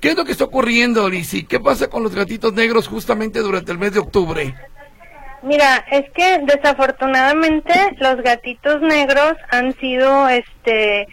[0.05, 1.47] ¿Qué es lo que está ocurriendo, Lisi?
[1.47, 4.55] ¿Qué pasa con los gatitos negros justamente durante el mes de octubre?
[5.41, 11.09] Mira, es que desafortunadamente los gatitos negros han sido, este,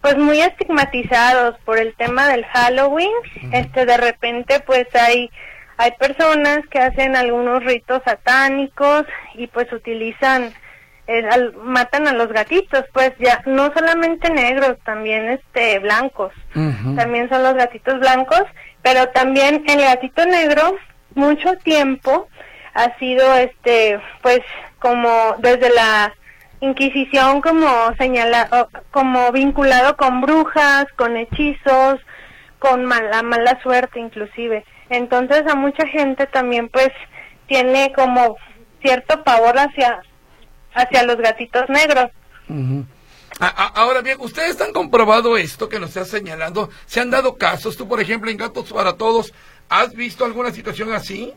[0.00, 3.12] pues muy estigmatizados por el tema del Halloween.
[3.52, 5.30] Este de repente pues hay
[5.76, 10.52] hay personas que hacen algunos ritos satánicos y pues utilizan
[11.06, 16.32] eh, al- matan a los gatitos, pues ya no solamente negros, también este blancos.
[16.96, 18.42] También son los gatitos blancos,
[18.82, 20.76] pero también el gatito negro
[21.14, 22.28] mucho tiempo
[22.74, 24.40] ha sido este pues
[24.78, 26.12] como desde la
[26.60, 32.00] Inquisición como señala o como vinculado con brujas, con hechizos,
[32.58, 34.64] con mala mala suerte inclusive.
[34.88, 36.88] Entonces a mucha gente también pues
[37.48, 38.36] tiene como
[38.80, 40.00] cierto pavor hacia
[40.74, 42.10] hacia los gatitos negros.
[43.40, 46.70] Ahora bien, ustedes han comprobado esto que nos estás señalando.
[46.86, 47.76] ¿Se han dado casos?
[47.76, 49.32] Tú, por ejemplo, en Gatos para Todos,
[49.68, 51.34] ¿has visto alguna situación así?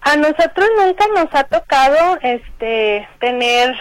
[0.00, 3.76] A nosotros nunca nos ha tocado este tener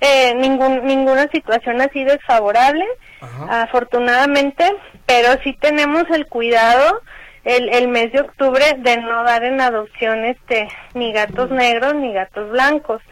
[0.00, 2.84] eh, ningún ninguna situación así desfavorable,
[3.20, 3.62] Ajá.
[3.62, 4.64] afortunadamente,
[5.06, 7.00] pero sí tenemos el cuidado
[7.44, 12.12] el, el mes de octubre de no dar en adopción este ni gatos negros ni
[12.12, 13.02] gatos blancos.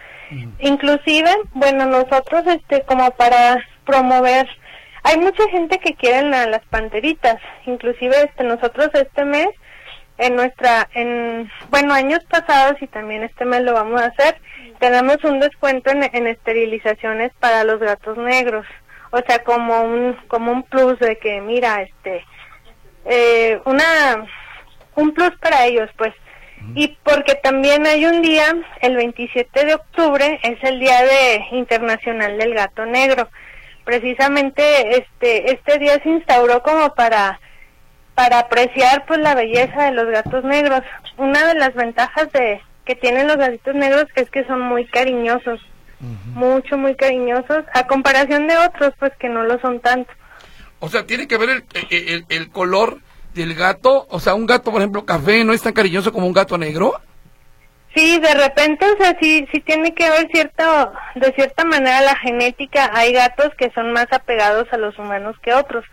[0.61, 4.49] Inclusive, bueno, nosotros este como para promover
[5.03, 9.49] hay mucha gente que quiere la- las panteritas, inclusive este nosotros este mes
[10.19, 14.37] en nuestra en bueno años pasados y también este mes lo vamos a hacer
[14.79, 18.67] tenemos un descuento en, en esterilizaciones para los gatos negros.
[19.13, 22.25] O sea como un como un plus de que mira este
[23.07, 24.27] eh, una
[24.95, 26.13] un plus para ellos pues
[26.75, 32.39] y porque también hay un día el 27 de octubre es el día de internacional
[32.39, 33.29] del gato negro
[33.85, 37.41] precisamente este este día se instauró como para
[38.15, 40.83] para apreciar pues la belleza de los gatos negros.
[41.17, 45.61] Una de las ventajas de que tienen los gatitos negros es que son muy cariñosos,
[46.35, 50.13] mucho muy cariñosos a comparación de otros pues que no lo son tanto.
[50.81, 52.99] O sea, tiene que ver el, el- el color
[53.35, 54.07] del gato.
[54.11, 56.95] O sea, un gato, por ejemplo, café, no es tan cariñoso como un gato negro.
[57.95, 62.17] Sí, de repente, o sea, sí, sí tiene que ver cierto, de cierta manera la
[62.17, 62.91] genética.
[62.95, 65.85] Hay gatos que son más apegados a los humanos que otros.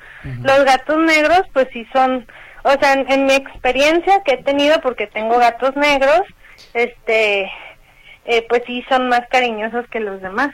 [0.44, 2.28] Los gatos negros, pues sí son,
[2.64, 6.22] o sea, en, en mi experiencia que he tenido, porque tengo gatos negros,
[6.76, 7.52] este,
[8.26, 10.52] eh, pues sí son más cariñosos que los demás.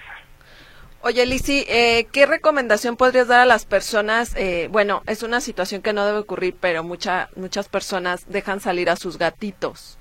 [1.06, 4.34] Oye, Lisi, eh, ¿qué recomendación podrías dar a las personas?
[4.38, 8.89] Eh, bueno, es una situación que no debe ocurrir, pero mucha, muchas personas dejan salir
[8.89, 9.98] a sus gatitos.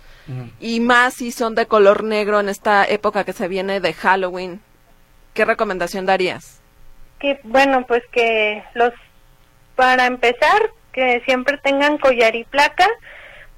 [0.61, 4.61] Y más si son de color negro en esta época que se viene de Halloween.
[5.35, 6.61] ¿Qué recomendación darías?
[7.19, 8.93] Que bueno, pues que los,
[9.75, 12.87] para empezar, que siempre tengan collar y placa,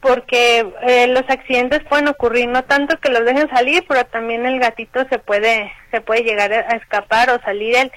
[0.04, 4.60] porque eh, los accidentes pueden ocurrir, no tanto que los dejen salir, pero también el
[4.60, 7.90] gatito se puede, se puede llegar a escapar o salir él.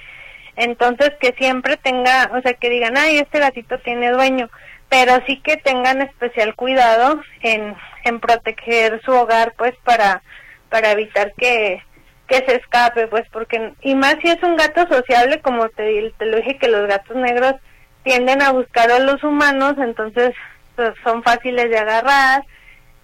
[0.56, 4.48] Entonces que siempre tenga, o sea, que digan, ay, este gatito tiene dueño,
[4.88, 10.22] pero sí que tengan especial cuidado en, en proteger su hogar, pues para,
[10.70, 11.82] para evitar que,
[12.26, 16.24] que se escape, pues porque, y más si es un gato sociable, como te, te
[16.24, 17.56] lo dije, que los gatos negros
[18.02, 20.32] tienden a buscar a los humanos, entonces
[20.78, 22.44] pues, son fáciles de agarrar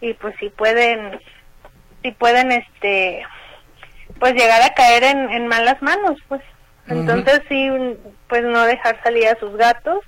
[0.00, 1.18] y pues si pueden,
[2.02, 3.26] si pueden, este,
[4.20, 6.40] pues llegar a caer en, en malas manos, pues.
[6.86, 7.68] Entonces sí,
[8.28, 10.04] pues no dejar salir a sus gatos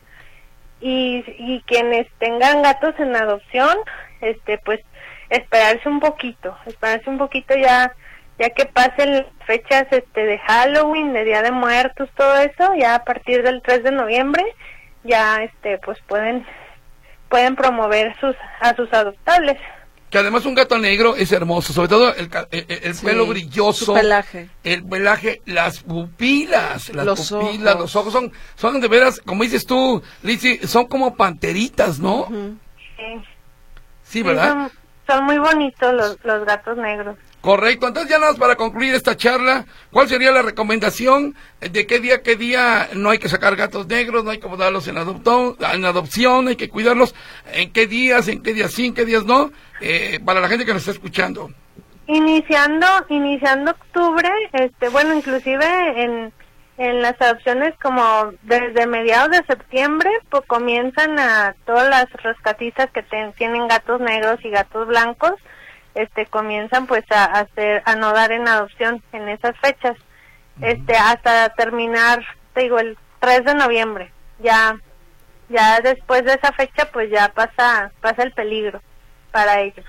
[0.80, 3.76] y, y quienes tengan gatos en adopción,
[4.20, 4.78] este, pues
[5.28, 7.92] esperarse un poquito, esperarse un poquito ya,
[8.38, 12.94] ya que pasen las fechas, este, de Halloween, de Día de Muertos, todo eso, ya
[12.94, 14.44] a partir del 3 de noviembre,
[15.02, 16.46] ya, este, pues pueden,
[17.28, 19.56] pueden promover sus, a sus adoptables.
[20.10, 23.26] Que además un gato negro es hermoso, sobre todo el, ca- el- el Sí, pelo
[23.26, 23.86] brilloso.
[23.86, 24.48] su pelaje.
[24.62, 27.80] El pelaje, las pupilas, las Los pupilas, ojos.
[27.80, 32.28] los ojos son, son de veras, como dices tú, Lizzy, son como panteritas, ¿no?
[32.96, 33.22] Sí,
[34.04, 34.52] Sí, ¿verdad?
[34.52, 34.70] son,
[35.08, 37.16] son muy bonitos los, los gatos negros.
[37.40, 37.86] Correcto.
[37.86, 42.22] Entonces ya nada más para concluir esta charla, ¿cuál sería la recomendación de qué día,
[42.22, 45.84] qué día no hay que sacar gatos negros, no hay que darlos en, adoptón, en
[45.84, 47.14] adopción, hay que cuidarlos,
[47.52, 50.64] en qué días, en qué días sí, en qué días no, eh, para la gente
[50.64, 51.50] que nos está escuchando.
[52.08, 55.64] Iniciando, iniciando octubre, este, bueno, inclusive
[56.02, 56.32] en,
[56.78, 63.02] en las adopciones como desde mediados de septiembre, pues comienzan a todas las rescatistas que
[63.02, 65.32] ten- tienen gatos negros y gatos blancos,
[65.96, 69.96] este, comienzan pues a, hacer, a no dar en adopción en esas fechas,
[70.60, 74.78] este, hasta terminar, te digo, el 3 de noviembre, ya,
[75.48, 78.80] ya después de esa fecha pues ya pasa, pasa el peligro
[79.32, 79.84] para ellos.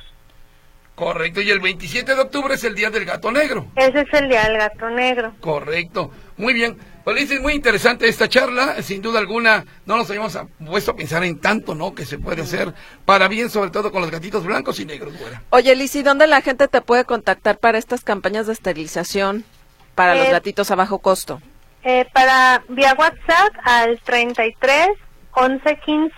[0.96, 1.42] Correcto.
[1.42, 3.68] Y el 27 de octubre es el día del gato negro.
[3.76, 5.32] Ese es el día del gato negro.
[5.42, 6.10] Correcto.
[6.38, 6.76] Muy bien.
[7.08, 10.96] Pues Liz, es muy interesante esta charla, sin duda alguna, no nos habíamos puesto a
[10.98, 11.96] pensar en tanto, ¿no?
[11.96, 12.74] Que se puede hacer
[13.06, 15.42] para bien, sobre todo con los gatitos blancos y negros, güera.
[15.52, 19.46] Oye, Lizzy, ¿dónde la gente te puede contactar para estas campañas de esterilización
[19.96, 21.42] para los Eh, gatitos a bajo costo?
[21.84, 24.90] Eh, para vía WhatsApp al 33
[25.32, 26.14] 11 15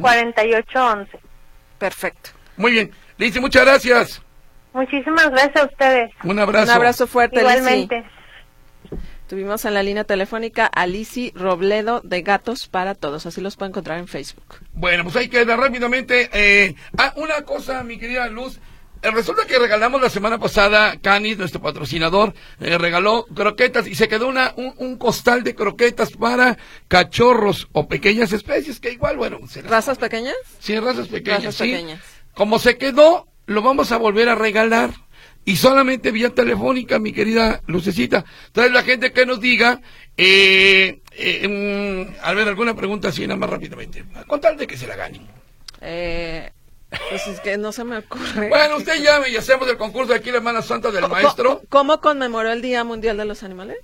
[0.00, 1.20] 48 11.
[1.78, 2.30] Perfecto.
[2.56, 2.90] Muy bien.
[3.16, 4.20] Liz, muchas gracias.
[4.72, 6.10] Muchísimas gracias a ustedes.
[6.24, 6.64] Un abrazo.
[6.64, 7.38] Un abrazo fuerte.
[7.38, 8.04] Igualmente.
[9.30, 13.26] Tuvimos en la línea telefónica a Lizzy Robledo de Gatos para Todos.
[13.26, 14.56] Así los pueden encontrar en Facebook.
[14.72, 16.28] Bueno, pues hay que dar rápidamente.
[16.32, 18.58] Eh, ah, una cosa, mi querida Luz.
[19.02, 24.08] Eh, resulta que regalamos la semana pasada, Canis, nuestro patrocinador, eh, regaló croquetas y se
[24.08, 29.38] quedó una, un, un costal de croquetas para cachorros o pequeñas especies, que igual, bueno,
[29.48, 30.34] se las- ¿Razas pequeñas?
[30.58, 31.44] sí, razas pequeñas.
[31.44, 31.70] Razas sí.
[31.70, 32.00] pequeñas.
[32.34, 34.90] Como se quedó, lo vamos a volver a regalar.
[35.44, 38.24] Y solamente vía telefónica, mi querida Lucecita.
[38.48, 39.80] Entonces, la gente que nos diga,
[40.16, 44.04] eh, eh, mm, a ver, alguna pregunta así, nada más rápidamente.
[44.26, 45.26] Con tal de que se la ganen.
[45.80, 46.50] Eh,
[47.08, 48.48] pues es que no se me ocurre.
[48.48, 51.62] Bueno, usted llame y hacemos el concurso de aquí, la hermana santa del ¿Cómo- maestro.
[51.68, 53.78] ¿Cómo conmemoró el Día Mundial de los Animales?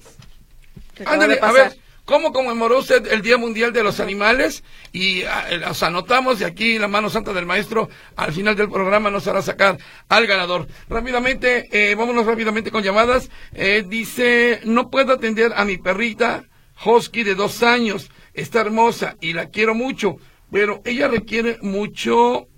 [1.04, 4.64] Ándale, a ver, ¿cómo conmemoró usted el Día Mundial de los Animales?
[4.92, 8.70] Y ah, eh, los anotamos y aquí la mano santa del maestro al final del
[8.70, 9.76] programa nos hará sacar
[10.08, 10.66] al ganador.
[10.88, 13.28] Rápidamente, eh, vámonos rápidamente con llamadas.
[13.52, 16.44] Eh, dice, no puedo atender a mi perrita
[16.82, 18.10] Husky de dos años.
[18.32, 20.16] Está hermosa y la quiero mucho,
[20.50, 22.48] pero ella requiere mucho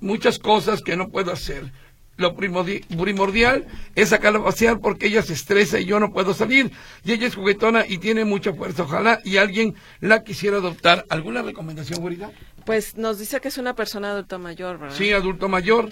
[0.00, 1.72] muchas cosas que no puedo hacer.
[2.18, 6.34] Lo primordi- primordial es sacarla a pasear porque ella se estresa y yo no puedo
[6.34, 6.70] salir.
[7.04, 8.82] Y ella es juguetona y tiene mucha fuerza.
[8.82, 11.04] Ojalá y alguien la quisiera adoptar.
[11.08, 12.30] ¿Alguna recomendación, güerita?
[12.66, 14.96] Pues nos dice que es una persona adulta mayor, ¿verdad?
[14.96, 15.90] Sí, adulto mayor.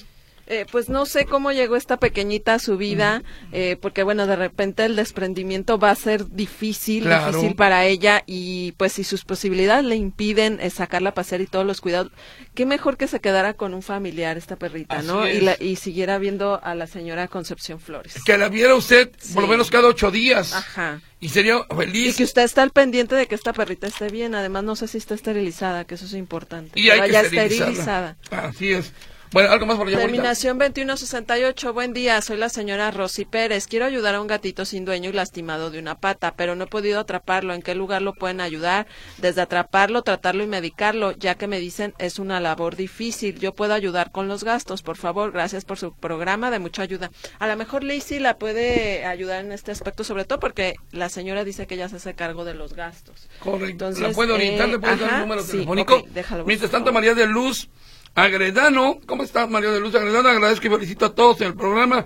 [0.49, 4.37] Eh, pues no sé cómo llegó esta pequeñita a su vida, eh, porque bueno, de
[4.37, 7.27] repente el desprendimiento va a ser difícil, Claro.
[7.33, 11.47] difícil para ella y pues si sus posibilidades le impiden eh, sacarla a pasear y
[11.49, 12.13] todos los cuidados,
[12.55, 15.25] qué mejor que se quedara con un familiar esta perrita, Así ¿no?
[15.27, 15.37] es.
[15.37, 18.15] Y, la- y siguiera viendo a la señora Concepción Flores.
[18.25, 20.53] Que la viera usted por lo menos cada ocho días.
[20.53, 21.01] Ajá.
[21.19, 22.17] Y sería Y feliz.
[22.17, 24.35] que usted está al pendiente de que esta perrita esté bien.
[24.37, 26.79] Además, no sé si está esterilizada, que eso es importante.
[26.79, 28.17] Y hay que ya esterilizarla.
[28.21, 28.49] esterilizada.
[28.49, 28.93] Así es.
[29.37, 29.99] Bueno, algo más por allá?
[29.99, 31.75] Terminación 2168.
[31.75, 33.67] Buen día, soy la señora Rosy Pérez.
[33.67, 36.67] Quiero ayudar a un gatito sin dueño y lastimado de una pata, pero no he
[36.69, 37.53] podido atraparlo.
[37.53, 38.87] ¿En qué lugar lo pueden ayudar?
[39.19, 43.39] Desde atraparlo, tratarlo y medicarlo, ya que me dicen es una labor difícil.
[43.39, 45.33] Yo puedo ayudar con los gastos, por favor.
[45.33, 47.11] Gracias por su programa, de mucha ayuda.
[47.39, 51.45] A lo mejor Lacey la puede ayudar en este aspecto, sobre todo porque la señora
[51.45, 53.29] dice que ella se hace cargo de los gastos.
[53.41, 53.67] Correcto.
[53.67, 54.71] Entonces, ¿La puede orientar?
[54.71, 55.97] eh, ¿Le puede dar ajá, el número sí, telefónico?
[55.97, 56.91] ok, déjalo, Mientras tanto.
[56.91, 57.69] María de Luz
[58.17, 58.99] Agredano.
[59.07, 60.29] ¿Cómo está María de Luz Agredano?
[60.29, 62.05] Agradezco y felicito a todos en el programa.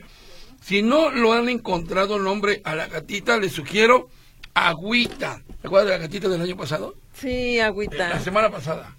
[0.61, 4.09] Si no lo han encontrado el nombre a la gatita, les sugiero
[4.53, 5.41] Agüita.
[5.63, 6.95] ¿Te acuerdas de la gatita del año pasado?
[7.15, 8.09] Sí, Eh, agüita.
[8.09, 8.95] La semana pasada.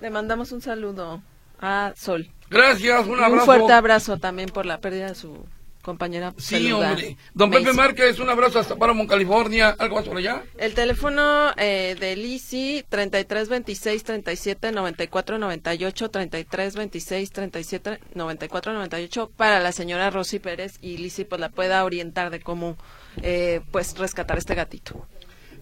[0.00, 1.22] Le mandamos un saludo
[1.60, 2.30] a Sol.
[2.48, 3.44] Gracias, un Un, abrazo.
[3.44, 5.44] fuerte abrazo también por la pérdida de su
[5.82, 6.34] compañera.
[6.36, 7.16] Sí, peluda, hombre.
[7.34, 7.72] Don Pepe.
[7.72, 9.74] Márquez, un abrazo hasta Paramount, California.
[9.78, 10.42] ¿Algo más por allá?
[10.58, 19.72] El teléfono eh, de Lisi, 3326 37 94 98, 3326 37 94 98, para la
[19.72, 22.76] señora Rosy Pérez y Lisi pues la pueda orientar de cómo
[23.22, 25.06] eh, pues rescatar este gatito.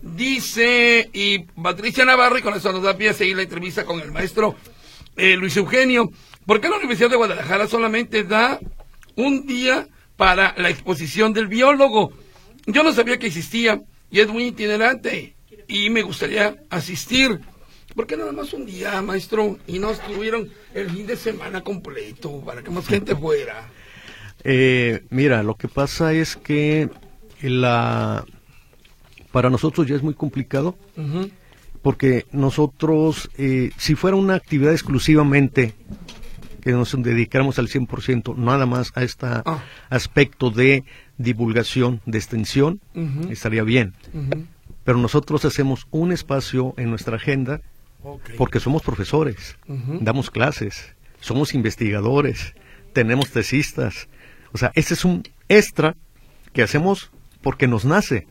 [0.01, 4.01] Dice, y Patricia Navarro, y con eso nos da pie a seguir la entrevista con
[4.01, 4.55] el maestro
[5.17, 6.11] eh, Luis Eugenio.
[6.47, 8.61] ¿Por qué la Universidad de Guadalajara solamente da
[9.17, 12.13] un día para la exposición del biólogo?
[12.67, 15.35] Yo no sabía que existía y es muy itinerante
[15.67, 17.41] y me gustaría asistir.
[17.95, 19.59] ¿Por qué nada más un día, maestro?
[19.67, 23.71] Y no estuvieron el fin de semana completo para que más gente fuera.
[24.45, 26.91] Eh, mira, lo que pasa es que
[27.41, 28.25] la
[29.33, 30.77] para nosotros ya es muy complicado
[31.83, 35.75] porque nosotros, eh, si fuera una actividad exclusivamente
[36.69, 39.27] que nos dedicáramos al 100% nada más a este
[39.89, 40.85] aspecto de
[41.17, 42.83] divulgación, de extensión,
[43.31, 43.95] estaría bien.
[44.85, 47.63] Pero nosotros hacemos un espacio en nuestra agenda
[48.37, 52.55] porque somos profesores, damos clases, somos investigadores,
[52.93, 54.11] tenemos tesistas.
[54.53, 55.97] O sea, ese es un extra
[56.53, 58.27] que hacemos porque nos nace.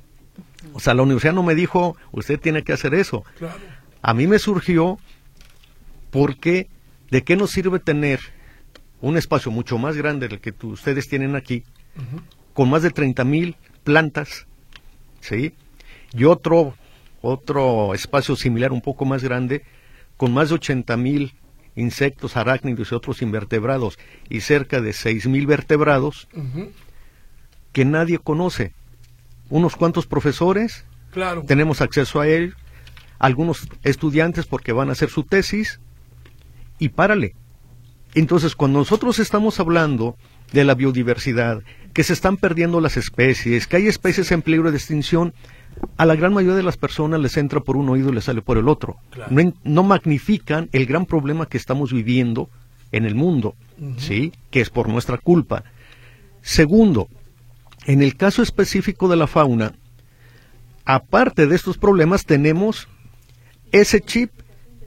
[0.73, 3.23] O sea, la universidad no me dijo, usted tiene que hacer eso.
[3.39, 3.57] Claro.
[4.03, 4.99] A mí me surgió
[6.11, 6.67] porque
[7.11, 8.19] ¿de qué nos sirve tener
[9.01, 11.63] un espacio mucho más grande del que tú- ustedes tienen aquí,
[12.53, 14.47] con más de 30 mil plantas,
[15.19, 15.53] ¿sí?
[16.13, 16.75] Y otro,
[17.21, 19.63] otro espacio similar, un poco más grande,
[20.17, 21.33] con más de 80 mil
[21.75, 23.99] insectos, arácnidos y otros invertebrados,
[24.29, 26.27] y cerca de 6 mil vertebrados
[27.71, 28.73] que nadie conoce.
[29.49, 31.43] Unos cuantos profesores Claro.
[31.47, 32.53] Tenemos acceso a él,
[33.17, 35.79] algunos estudiantes porque van a hacer su tesis,
[36.79, 37.35] y párale.
[38.13, 40.15] Entonces, cuando nosotros estamos hablando
[40.53, 41.61] de la biodiversidad,
[41.93, 45.33] que se están perdiendo las especies, que hay especies en peligro de extinción,
[45.97, 48.41] a la gran mayoría de las personas les entra por un oído y les sale
[48.41, 48.97] por el otro.
[49.63, 52.49] No, magnifican el gran problema que estamos viviendo
[52.91, 53.55] en el mundo,
[53.97, 54.31] ¿sí?
[54.49, 55.63] Que es por nuestra culpa.
[56.41, 57.07] Segundo,
[57.85, 59.73] en el caso específico de la fauna,
[60.85, 62.87] aparte de estos problemas, tenemos
[63.71, 64.31] ese chip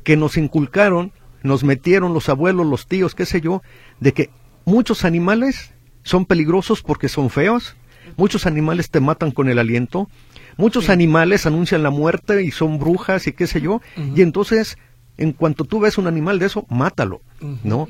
[0.02, 1.12] que nos inculcaron,
[1.42, 3.62] nos metieron los abuelos, los tíos, qué sé yo,
[4.00, 4.30] de que
[4.64, 5.72] muchos animales
[6.02, 7.76] son peligrosos porque son feos,
[8.16, 10.08] muchos animales te matan con el aliento,
[10.56, 13.80] muchos animales anuncian la muerte y son brujas y qué sé yo,
[14.14, 14.78] y entonces,
[15.16, 17.20] en cuanto tú ves un animal de eso, mátalo,
[17.64, 17.86] ¿no?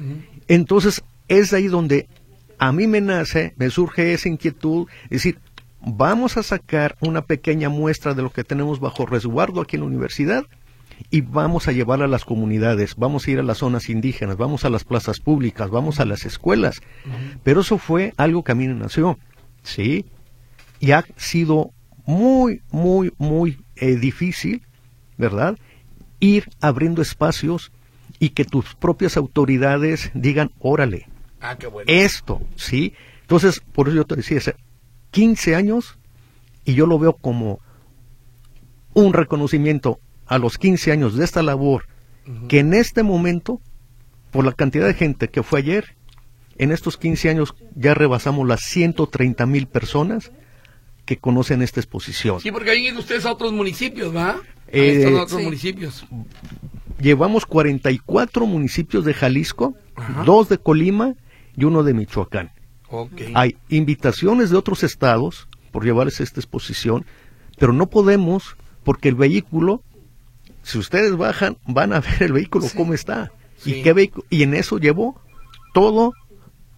[0.49, 2.09] Entonces, es de ahí donde
[2.59, 5.39] a mí me nace, me surge esa inquietud, es decir,
[5.81, 9.89] vamos a sacar una pequeña muestra de lo que tenemos bajo resguardo aquí en la
[9.89, 10.45] universidad
[11.11, 14.65] y vamos a llevarla a las comunidades, vamos a ir a las zonas indígenas, vamos
[14.65, 16.81] a las plazas públicas, vamos a las escuelas.
[17.43, 19.19] Pero eso fue algo que a mí me nació,
[19.63, 20.05] ¿sí?
[20.79, 21.71] Y ha sido
[22.07, 24.63] muy, muy, muy eh, difícil,
[25.17, 25.59] ¿verdad?
[26.19, 27.73] Ir abriendo espacios
[28.19, 31.07] y que tus propias autoridades digan, órale,
[31.41, 31.87] Ah, qué bueno.
[31.91, 32.93] esto, ¿sí?
[33.23, 34.57] Entonces, por eso yo te decía, hace
[35.13, 35.99] 15 años
[36.65, 37.61] y yo lo veo como
[38.93, 41.87] un reconocimiento a los 15 años de esta labor
[42.49, 43.61] que en este momento,
[44.31, 45.97] por la cantidad de gente que fue ayer,
[46.57, 50.31] en estos 15 años ya rebasamos las 130 mil personas
[51.05, 52.41] que conocen esta exposición.
[52.41, 54.37] Sí, porque han ido ustedes a otros municipios, ¿va?
[54.69, 55.45] Eh, están otros sí.
[55.45, 56.07] municipios.
[57.01, 60.23] Llevamos 44 municipios de Jalisco, Ajá.
[60.23, 61.15] dos de Colima
[61.57, 62.53] y uno de Michoacán.
[63.35, 67.05] Hay invitaciones de otros estados por llevarles esta exposición,
[67.59, 69.83] pero no podemos porque el vehículo,
[70.71, 73.33] si ustedes bajan, van a ver el vehículo cómo está.
[73.57, 73.75] Sí.
[73.77, 75.21] Y qué vehículo, y en eso llevó
[75.75, 76.13] todo,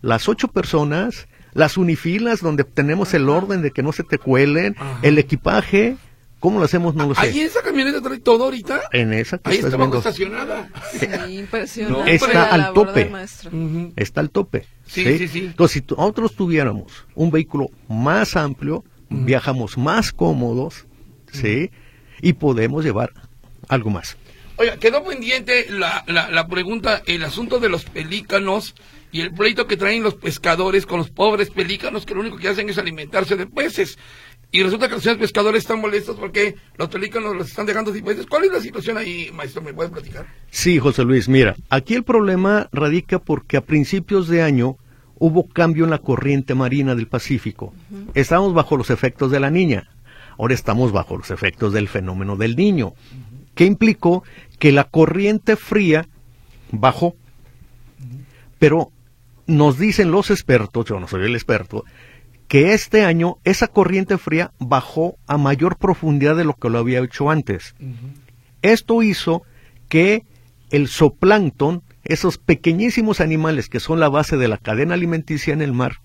[0.01, 4.75] las ocho personas, las unifilas donde tenemos el orden de que no se te cuelen,
[4.79, 4.99] Ajá.
[5.03, 5.97] el equipaje,
[6.41, 6.95] ¿cómo lo hacemos?
[6.97, 7.45] No lo Ahí sé.
[7.45, 8.81] esa camioneta trae todo ahorita.
[8.93, 10.69] En esa que Ahí estás viendo, estacionada.
[10.93, 11.07] Sí,
[11.39, 12.01] impresionante.
[12.01, 13.11] No, está la al tope.
[13.97, 14.67] está al tope.
[14.87, 15.39] Sí, sí, sí.
[15.47, 20.87] Entonces, si nosotros tuviéramos un vehículo más amplio, viajamos más cómodos,
[21.33, 21.71] ¿sí?
[22.21, 23.13] Y podemos llevar
[23.73, 24.17] algo más.
[24.57, 28.75] Oiga, quedó pendiente la, la, la pregunta, el asunto de los pelícanos
[29.11, 32.49] y el pleito que traen los pescadores con los pobres pelícanos que lo único que
[32.49, 33.99] hacen es alimentarse de peces.
[34.55, 38.05] Y resulta que los señores pescadores están molestos porque los pelícanos los están dejando sin
[38.05, 38.27] peces.
[38.27, 39.63] ¿Cuál es la situación ahí, maestro?
[39.63, 40.27] ¿Me puede platicar?
[40.51, 44.77] Sí, José Luis, mira, aquí el problema radica porque a principios de año
[45.19, 47.73] hubo cambio en la corriente marina del Pacífico.
[48.13, 49.89] Estábamos bajo los efectos de la niña,
[50.37, 52.93] ahora estamos bajo los efectos del fenómeno del niño,
[53.55, 54.25] que implicó
[54.59, 56.09] que la corriente fría
[56.71, 57.15] bajó.
[58.59, 58.91] Pero
[59.47, 61.85] nos dicen los expertos, yo no soy el experto,
[62.49, 67.01] que este año esa corriente fría bajó a mayor profundidad de lo que lo había
[67.01, 67.75] hecho antes.
[68.61, 69.43] Esto hizo
[69.89, 70.25] que
[70.71, 75.73] el zooplancton, esos pequeñísimos animales que son la base de la cadena alimenticia en el
[75.73, 75.97] mar,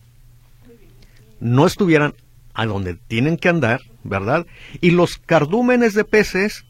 [1.39, 2.13] no estuvieran
[2.53, 4.47] a donde tienen que andar, ¿verdad?
[4.81, 6.65] Y los cardúmenes de peces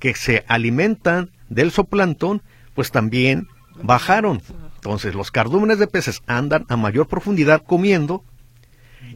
[0.00, 2.42] que se alimentan del zooplancton,
[2.74, 3.46] pues también
[3.82, 4.42] bajaron.
[4.74, 8.24] Entonces los cardúmenes de peces andan a mayor profundidad comiendo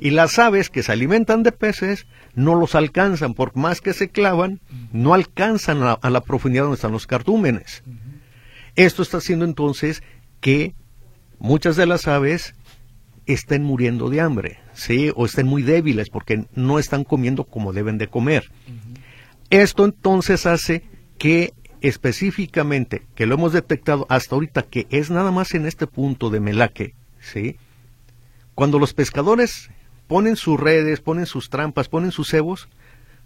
[0.01, 4.09] y las aves que se alimentan de peces no los alcanzan, por más que se
[4.09, 4.61] clavan,
[4.93, 7.83] no alcanzan a, a la profundidad donde están los cardúmenes.
[8.77, 10.03] Esto está haciendo entonces
[10.41, 10.75] que
[11.39, 12.55] muchas de las aves
[13.27, 15.11] estén muriendo de hambre, ¿sí?
[15.15, 18.51] O estén muy débiles porque no están comiendo como deben de comer.
[19.51, 20.83] Esto entonces hace
[21.19, 26.31] que específicamente, que lo hemos detectado hasta ahorita, que es nada más en este punto
[26.31, 27.57] de Melaque, ¿sí?
[28.55, 29.71] Cuando los pescadores
[30.07, 32.69] ponen sus redes, ponen sus trampas, ponen sus cebos,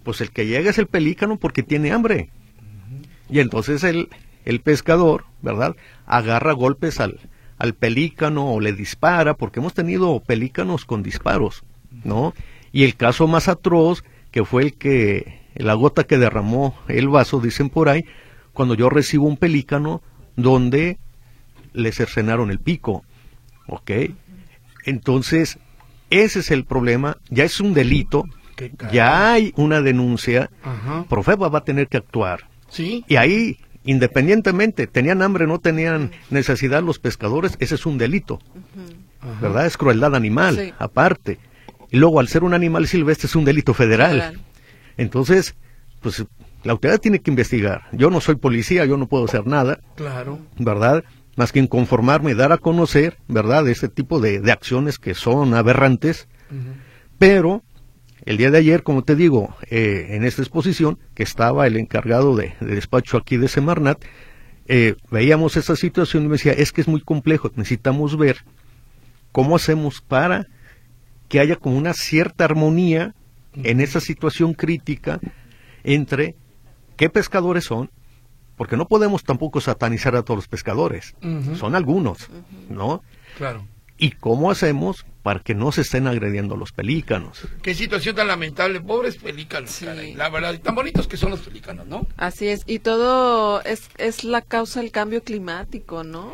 [0.03, 2.31] pues el que llega es el pelícano porque tiene hambre.
[3.31, 4.09] Y entonces el,
[4.45, 5.77] el pescador, ¿verdad?
[6.07, 7.21] Agarra golpes al,
[7.59, 11.63] al pelícano o le dispara, porque hemos tenido pelícanos con disparos,
[12.05, 12.35] ¿no?
[12.73, 17.41] Y el caso más atroz, que fue el que, la gota que derramó el vaso,
[17.41, 18.05] dicen por ahí,
[18.53, 20.03] cuando yo recibo un pelícano
[20.37, 20.99] donde
[21.73, 23.05] le cercenaron el pico,
[23.67, 23.91] ¿ok?
[24.85, 25.59] Entonces,
[26.11, 28.25] ese es el problema, ya es un delito,
[28.93, 31.05] ya hay una denuncia, Ajá.
[31.09, 32.49] Profeba va a tener que actuar.
[32.69, 33.05] Sí.
[33.09, 38.41] Y ahí, independientemente, tenían hambre, no tenían necesidad los pescadores, ese es un delito,
[39.21, 39.41] Ajá.
[39.41, 39.67] ¿verdad?
[39.67, 40.73] Es crueldad animal, Sí.
[40.79, 41.39] aparte.
[41.91, 44.11] Y luego, al ser un animal silvestre, es un delito federal.
[44.21, 44.41] Federal.
[44.99, 45.55] Entonces,
[46.01, 46.25] pues
[46.65, 47.85] la autoridad tiene que investigar.
[47.93, 50.39] Yo no soy policía, yo no puedo hacer nada, Claro.
[50.59, 51.05] ¿verdad?
[51.37, 53.67] Más que inconformarme, dar a conocer, ¿verdad?
[53.69, 56.29] Este tipo de, de acciones que son aberrantes,
[57.19, 57.63] pero
[58.25, 62.37] el día de ayer, como te digo, eh, en esta exposición, que estaba el encargado
[62.37, 64.05] de, de despacho aquí de Semarnat,
[64.67, 68.39] eh, veíamos esa situación y me decía, es que es muy complejo, necesitamos ver
[69.33, 70.47] cómo hacemos para
[71.29, 73.15] que haya como una cierta armonía
[73.55, 75.21] en esa situación crítica
[75.85, 76.37] entre
[76.97, 77.91] qué pescadores son,
[78.57, 81.15] porque no podemos tampoco satanizar a todos los pescadores,
[81.57, 82.29] son algunos,
[82.69, 83.03] ¿no?
[83.37, 83.65] Claro.
[84.01, 87.49] ¿Y cómo hacemos para que no se estén agrediendo los pelícanos?
[87.63, 88.81] Qué situación tan lamentable.
[88.81, 89.87] Pobres pelícanos, Sí.
[89.87, 90.15] caray.
[90.15, 92.07] La verdad, y tan bonitos que son los pelícanos, ¿no?
[92.17, 96.33] Así es, y todo es, es la causa del cambio climático, ¿no?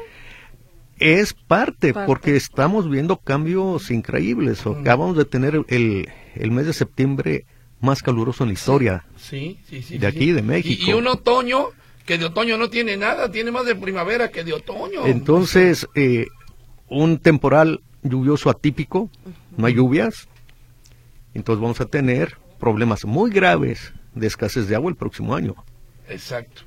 [0.99, 2.07] Es parte, Parte.
[2.07, 4.65] porque estamos viendo cambios increíbles.
[4.67, 7.47] Acabamos de tener el, el mes de septiembre
[7.81, 9.05] más caluroso en la historia.
[9.17, 9.99] Sí, sí, sí.
[9.99, 10.33] De sí, aquí, sí.
[10.33, 10.83] de México.
[10.87, 11.69] Y, y un otoño
[12.07, 15.07] que de otoño no tiene nada, tiene más de primavera que de otoño.
[15.07, 16.27] Entonces, eh,
[16.89, 19.11] un temporal lluvioso atípico,
[19.57, 20.29] no hay lluvias,
[21.33, 25.55] entonces vamos a tener problemas muy graves de escasez de agua el próximo año.
[26.09, 26.63] Exacto,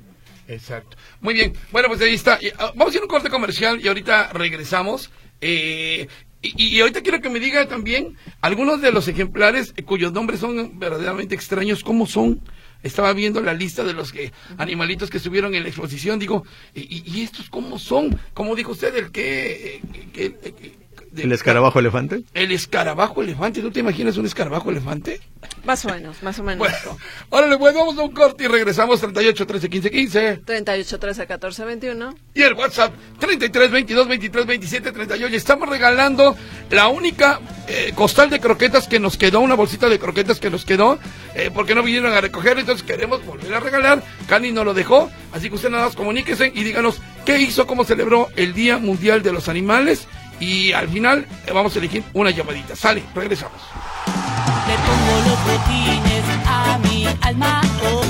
[0.48, 0.96] exacto.
[1.20, 2.38] Muy bien, bueno, pues ahí está.
[2.58, 5.10] Ah, Vamos a ir a un corte comercial y ahorita regresamos.
[5.40, 6.08] Eh,
[6.42, 10.78] y, y ahorita quiero que me diga también algunos de los ejemplares cuyos nombres son
[10.78, 12.40] verdaderamente extraños, ¿cómo son?
[12.84, 16.44] Estaba viendo la lista de los que animalitos que estuvieron en la exposición, digo,
[16.74, 18.20] ¿y, estos cómo son?
[18.34, 19.76] Como dijo usted, el que...
[19.76, 19.82] eh,
[20.12, 20.77] que- que- que-
[21.18, 22.22] de- ¿El escarabajo elefante?
[22.34, 25.20] El escarabajo elefante, ¿tú te imaginas un escarabajo elefante?
[25.64, 26.58] Más o menos, más o menos.
[26.58, 26.98] Bueno,
[27.30, 30.36] órale, pues vamos a un corte y regresamos 38 13 15 15.
[30.44, 32.14] 38, 13, 14, 21.
[32.34, 35.36] Y el WhatsApp 33 22 23 27 38.
[35.36, 36.36] Estamos regalando
[36.70, 40.64] la única eh, costal de croquetas que nos quedó, una bolsita de croquetas que nos
[40.64, 40.98] quedó,
[41.34, 44.02] eh, porque no vinieron a recoger, entonces queremos volver a regalar.
[44.26, 47.84] Cani nos lo dejó, así que usted nada más comuníquese y díganos qué hizo, cómo
[47.84, 50.06] celebró el Día Mundial de los Animales.
[50.40, 52.76] Y al final eh, vamos a elegir una llamadita.
[52.76, 53.60] Sale, regresamos.
[54.68, 57.60] Le pongo los botines a mi alma.
[57.84, 58.02] oh.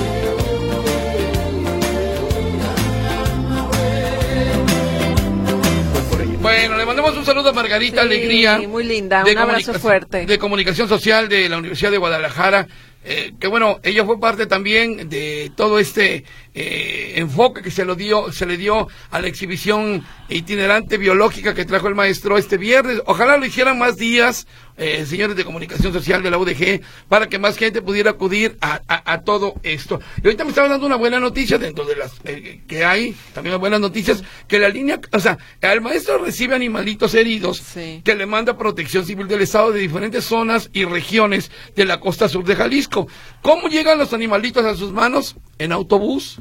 [6.40, 8.58] Bueno, le mandamos un saludo a Margarita Sí, Alegría.
[8.68, 10.24] muy linda, de un abrazo fuerte.
[10.24, 12.66] De Comunicación Social de la Universidad de Guadalajara.
[13.04, 16.24] eh, que bueno, ella fue parte también de todo este
[16.60, 21.64] eh, enfoque que se lo dio, se le dio a la exhibición itinerante biológica que
[21.64, 23.00] trajo el maestro este viernes.
[23.06, 24.46] Ojalá lo hicieran más días,
[24.76, 28.80] eh, señores de comunicación social de la UDG, para que más gente pudiera acudir a,
[28.88, 30.00] a- a todo esto.
[30.22, 33.58] Y ahorita me estaba dando una buena noticia dentro de las eh, que hay, también
[33.60, 38.02] buenas noticias, que la línea, o sea, el maestro recibe animalitos heridos Sí.
[38.04, 42.28] que le manda Protección Civil del Estado de diferentes zonas y regiones de la costa
[42.28, 43.06] sur de Jalisco.
[43.42, 45.36] ¿Cómo llegan los animalitos a sus manos?
[45.58, 46.38] En autobús.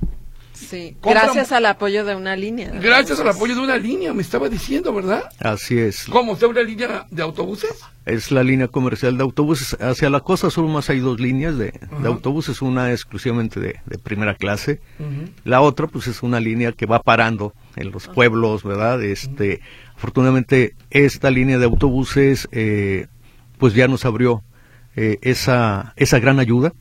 [0.58, 2.72] Sí, Compra- gracias al apoyo de una línea.
[2.82, 5.24] Gracias al apoyo de una línea, me estaba diciendo, ¿verdad?
[5.40, 6.06] Así es.
[6.10, 6.34] ¿Cómo?
[6.34, 7.72] ¿Usted una línea de autobuses?
[8.06, 9.78] Es la línea comercial de autobuses.
[9.82, 13.98] Hacia la costa sur más hay dos líneas de, de autobuses, una exclusivamente de, de
[13.98, 14.80] primera clase,
[15.44, 19.04] la otra pues es una línea que va parando en los pueblos, ¿verdad?
[19.04, 19.60] Este,
[19.96, 23.08] afortunadamente esta línea de autobuses eh,
[23.58, 24.42] pues ya nos abrió
[24.96, 26.74] eh, esa, esa gran ayuda.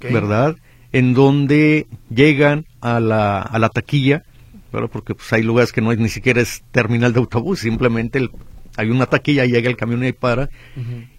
[0.00, 0.56] ¿verdad?
[0.92, 4.24] En donde llegan a la, a la taquilla,
[4.72, 4.90] ¿verdad?
[4.92, 8.30] Porque pues hay lugares que no hay ni siquiera es terminal de autobús, simplemente el-
[8.76, 10.50] hay una taquilla, llega el camión y ahí para,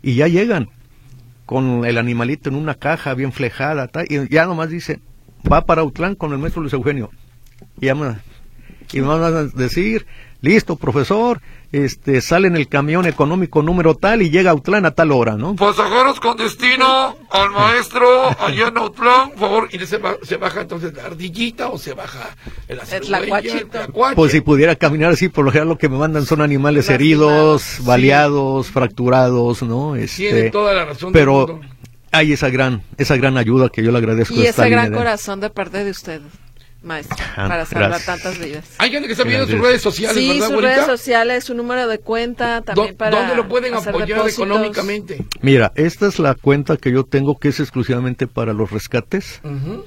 [0.02, 0.70] y ya llegan
[1.46, 5.00] con el animalito en una caja bien flejada, y ya nomás dice,
[5.52, 7.12] va para Autlán con el maestro Luis Eugenio.
[7.80, 8.18] Y, ya me-
[8.94, 10.06] y me van a decir,
[10.42, 11.42] listo, profesor,
[11.84, 15.36] este sale en el camión económico número tal y llega a Autlán a tal hora,
[15.36, 15.56] ¿no?
[15.56, 18.08] Pasajeros con destino al maestro
[18.40, 19.70] allá en Autlán, por favor.
[19.72, 22.36] Y se, ba- se baja entonces la ardillita o se baja
[22.68, 23.68] el tlacuachito.
[23.68, 24.16] tlacuache.
[24.16, 27.02] Pues si pudiera caminar así, por lo general lo que me mandan son animales Lastimados.
[27.02, 27.84] heridos, Sí.
[27.86, 29.94] baleados, fracturados, ¿no?
[29.94, 31.60] Tiene Este, toda la razón pero
[32.12, 34.86] hay esa gran, esa gran ayuda que yo le agradezco Y a esta ese gran
[34.86, 36.22] línea corazón de parte de usted,
[36.86, 38.06] maestro, Ah, para salvar gracias.
[38.22, 38.66] tantas vidas.
[38.78, 41.88] Hay gente que está viendo sus redes sociales, Sí, ¿verdad, sus redes sociales, su número
[41.88, 44.34] de cuenta, también ¿Dó- para ¿Dónde lo pueden apoyar depósitos.
[44.46, 45.26] económicamente?
[45.42, 49.42] Mira, esta es la cuenta que yo tengo que es exclusivamente para los rescates.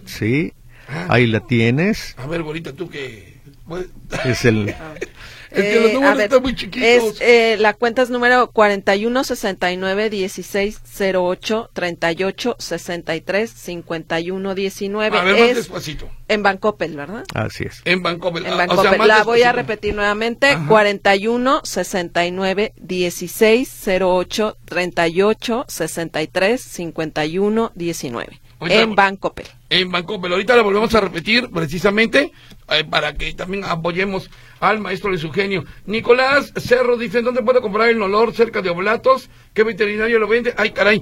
[0.04, 0.52] Sí,
[0.88, 1.06] Ah.
[1.10, 2.14] ahí la tienes.
[2.18, 3.38] A ver, güerita, tú que...
[3.66, 3.86] pues,
[4.24, 4.74] Es el
[5.50, 6.86] Es que los Eh, números ver, están muy chiquitos.
[6.88, 10.80] Es, eh, la cuenta es número 41 69 16
[11.14, 15.18] 08 38 63 51 19.
[15.18, 16.08] A ver, más es despacito.
[16.28, 17.24] en Bancoppel, ¿verdad?
[17.34, 17.80] así es.
[17.84, 18.44] En Vancouver.
[18.46, 18.86] En Ah, Bancoppel.
[18.86, 20.48] o sea, la voy a repetir nuevamente.
[20.48, 20.66] Ajá.
[20.68, 28.40] 41 69 16 08 38 63 51 19.
[28.60, 29.46] Ahorita- En Bancopel.
[29.70, 32.32] en Banco, pero ahorita la volvemos a repetir precisamente
[32.70, 34.30] eh, para que también apoyemos
[34.60, 35.64] al maestro de su genio.
[35.86, 39.28] Nicolás Cerro dice, ¿dónde puedo comprar el olor cerca de Oblatos?
[39.54, 40.54] ¿Qué veterinario lo vende?
[40.56, 41.00] Ay, caray.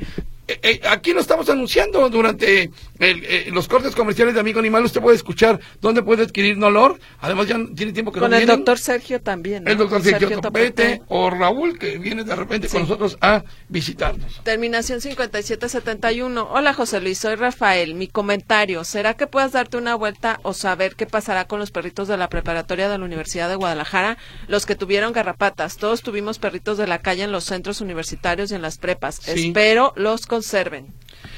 [0.49, 4.85] Eh, eh, aquí lo estamos anunciando durante el, eh, los cortes comerciales de Amigo Animal.
[4.85, 6.99] Usted puede escuchar dónde puede adquirir Nolor.
[7.21, 8.59] Además, ya tiene tiempo que Con no el vienen.
[8.59, 9.65] doctor Sergio también.
[9.65, 9.71] ¿no?
[9.71, 11.03] El doctor Sergio Topete Topete.
[11.09, 14.41] o Raúl, que viene de repente con nosotros a visitarnos.
[14.45, 16.49] Terminación 5771.
[16.53, 17.95] Hola José Luis, soy Rafael.
[17.95, 22.09] Mi comentario, ¿será que puedas darte una vuelta o saber qué pasará con los perritos
[22.09, 24.17] de la preparatoria de la Universidad de Guadalajara?
[24.49, 25.77] Los que tuvieron garrapatas.
[25.77, 29.17] Todos tuvimos perritos de la calle en los centros universitarios y en las prepas.
[29.23, 29.49] Sí.
[29.49, 30.87] Espero los conserven.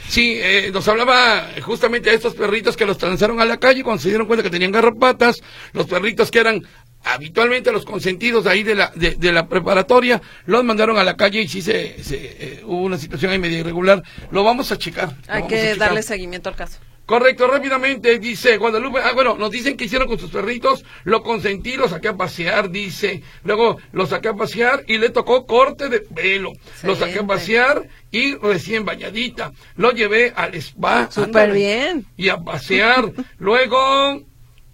[0.08, 4.02] Sí, eh, nos hablaba justamente de estos perritos que los lanzaron a la calle cuando
[4.02, 5.40] se dieron cuenta que tenían garrapatas,
[5.72, 6.62] los perritos que eran
[7.04, 11.42] habitualmente los consentidos ahí de la, de, de la preparatoria, los mandaron a la calle
[11.42, 14.02] y sí se, se, eh, hubo una situación ahí medio irregular.
[14.32, 15.14] Lo vamos a checar.
[15.28, 15.78] Hay a que checar.
[15.78, 16.78] darle seguimiento al caso.
[17.08, 19.00] Correcto, rápidamente, dice Guadalupe.
[19.02, 22.68] Ah, bueno, nos dicen que hicieron con sus perritos, lo consentí, lo saqué a pasear,
[22.68, 23.22] dice.
[23.44, 26.52] Luego lo saqué a pasear y le tocó corte de pelo.
[26.82, 27.26] Lo saqué a Excelente.
[27.26, 29.52] pasear y recién bañadita.
[29.76, 31.10] Lo llevé al spa.
[31.10, 32.04] Súper bien.
[32.18, 33.10] Y a pasear.
[33.38, 34.22] Luego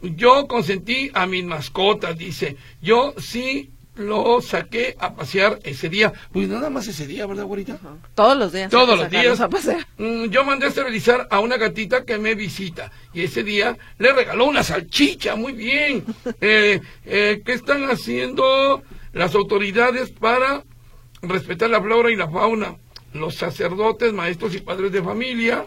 [0.03, 2.57] yo consentí a mis mascotas, dice.
[2.83, 6.13] Yo sí lo saqué a pasear ese día.
[6.33, 7.79] Pues nada más ese día, ¿verdad, güerita?
[8.15, 8.71] Todos los días.
[8.71, 9.41] Todos los días.
[9.41, 9.87] a pasear.
[9.99, 14.13] Mm, Yo mandé a esterilizar a una gatita que me visita y ese día le
[14.13, 16.05] regaló una salchicha, muy bien.
[16.41, 18.83] Eh, eh, ¿Qué están haciendo
[19.13, 20.63] las autoridades para
[21.23, 22.77] respetar la flora y la fauna?
[23.13, 25.65] Los sacerdotes, maestros y padres de familia.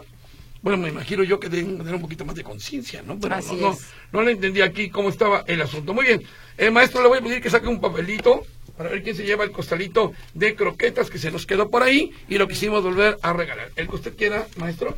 [0.68, 3.18] Bueno, me imagino yo que deben tener un poquito más de conciencia, ¿no?
[3.18, 3.78] Pero Así no, no,
[4.12, 5.94] no le entendí aquí cómo estaba el asunto.
[5.94, 6.22] Muy bien,
[6.58, 8.42] eh, maestro, le voy a pedir que saque un papelito
[8.76, 12.12] para ver quién se lleva el costalito de croquetas que se nos quedó por ahí
[12.28, 13.70] y lo quisimos volver a regalar.
[13.76, 14.94] El que usted quiera, maestro.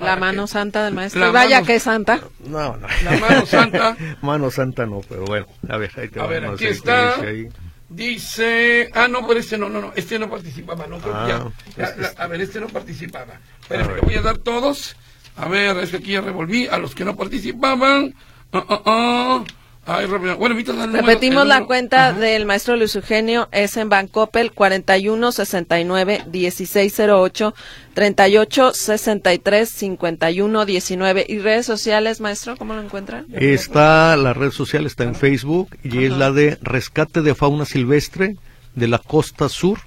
[0.00, 1.20] La mano que- santa del maestro.
[1.20, 2.20] La Vaya mano- que es santa.
[2.46, 2.86] No, no.
[3.04, 3.96] La mano santa.
[4.22, 7.16] Mano santa no, pero bueno, a ver, ahí te A ver, aquí el está.
[7.16, 7.48] dice ahí.
[7.90, 11.28] Dice, ah, no, pero este no, no, no, este no participaba, no, creo que Ah,
[11.28, 13.34] ya, ya, este- la- a ver, este no participaba.
[13.34, 13.96] A Espérenme, ver.
[14.02, 14.96] le voy a dar todos.
[15.40, 18.14] A ver, es que aquí ya revolví a los que no participaban.
[18.52, 19.44] Ah, ah, ah.
[19.86, 20.36] Ay, rápido.
[20.36, 21.66] Bueno, número- Repetimos la número.
[21.66, 22.18] cuenta Ajá.
[22.18, 27.54] del maestro Luis Eugenio, es en Bancopel 41 69 1608
[27.94, 33.26] 38 63 51 19 y redes sociales, maestro, ¿cómo lo encuentran?
[33.32, 38.36] Está, la red social está en Facebook y es la de Rescate de Fauna Silvestre
[38.74, 39.80] de la Costa Sur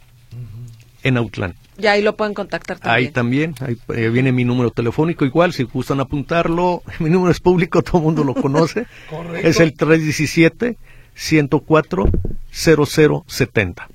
[1.03, 1.55] en Autlán.
[1.77, 3.53] Y ahí lo pueden contactar Ahí también.
[3.55, 7.81] también, ahí eh, viene mi número telefónico igual, si gustan apuntarlo, mi número es público,
[7.81, 8.85] todo el mundo lo conoce.
[9.09, 9.47] Correcto.
[9.47, 10.77] Es el 317
[11.15, 12.05] 104
[12.51, 13.87] 0070.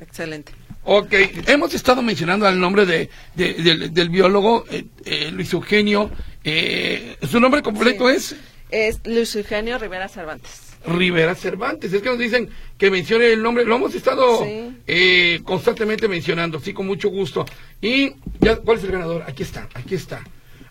[0.00, 0.52] Excelente.
[0.84, 1.12] Ok,
[1.48, 6.10] hemos estado mencionando el nombre de, de- del, del biólogo eh, eh, Luis Eugenio.
[6.44, 8.14] Eh, ¿Su nombre completo Sí.
[8.16, 8.36] es?
[8.70, 10.65] Es Luis Eugenio Rivera Cervantes.
[10.86, 11.92] Rivera Cervantes.
[11.92, 13.64] Es que nos dicen que mencione el nombre.
[13.64, 14.76] Lo hemos estado Sí.
[14.86, 17.44] eh, constantemente mencionando, sí, con mucho gusto.
[17.80, 19.24] Y, ya, ¿cuál es el ganador?
[19.26, 20.22] Aquí está, aquí está.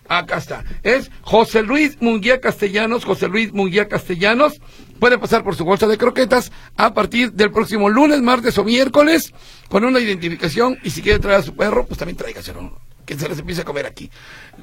[0.08, 0.62] Acá está.
[0.84, 3.04] Es José Luis Munguía Castellanos.
[3.04, 4.60] José Luis Munguía Castellanos.
[5.00, 9.32] Puede pasar por su bolsa de croquetas a partir del próximo lunes, martes o miércoles
[9.68, 10.78] con una identificación.
[10.84, 12.78] Y si quiere traer a su perro, pues también tráigaselo.
[13.06, 14.10] Que se les empiece a comer aquí.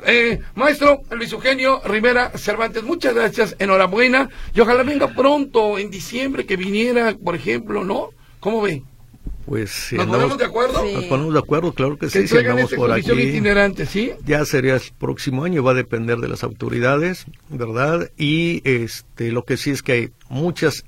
[0.06, 4.30] Eh, maestro Luis Eugenio Rivera Cervantes, muchas gracias, enhorabuena.
[4.54, 8.10] Y ojalá venga pronto, en diciembre, que viniera, por ejemplo, ¿no?
[8.42, 8.84] ¿Cómo ve?
[9.46, 10.84] Pues si ¿Nos andamos, ponemos de acuerdo?
[10.86, 10.94] Sí.
[10.94, 13.12] nos ponemos de acuerdo, claro que Que sí, si andamos por aquí.
[13.12, 14.12] itinerante, ¿sí?
[14.26, 18.10] Ya sería el próximo año, va a depender de las autoridades, ¿verdad?
[18.18, 20.86] Y este, lo que sí es que hay muchas,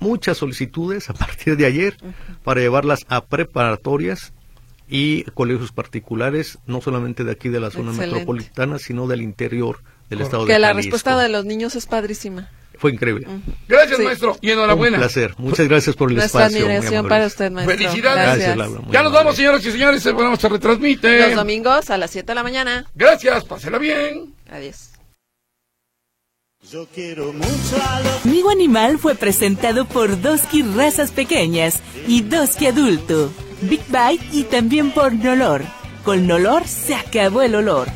[0.00, 1.96] muchas solicitudes a partir de ayer
[2.44, 4.32] para llevarlas a preparatorias
[4.94, 8.14] y colegios particulares, no solamente de aquí de la zona Excelente.
[8.16, 9.76] metropolitana, sino del interior
[10.10, 10.24] del Correcto.
[10.24, 10.92] estado Que de la Jalisco.
[10.92, 12.50] respuesta de los niños es padrísima.
[12.78, 13.26] Fue increíble.
[13.68, 14.04] Gracias, Sí.
[14.04, 14.96] maestro, y enhorabuena.
[14.98, 15.34] Un placer.
[15.38, 16.66] Muchas gracias por el Nuestra espacio.
[16.66, 17.76] admiración para usted, maestro.
[17.78, 18.16] Felicidades.
[18.24, 18.36] Gracias.
[18.38, 18.80] Gracias, Laura.
[18.80, 19.18] Muy Ya nos amable.
[19.24, 21.20] vamos, señoras y señores, el programa se retransmite.
[21.28, 22.86] Los domingos a las 7 de la mañana.
[22.94, 24.34] Gracias, pásela bien.
[24.50, 24.90] Adiós.
[26.70, 32.66] Yo quiero mucho a los Amigo Animal fue presentado por Doski Razas Pequeñas y Doski
[32.66, 33.32] Adulto,
[33.62, 35.62] Big Bite y también por Nolor.
[36.04, 37.88] Con Nolor se acabó el olor.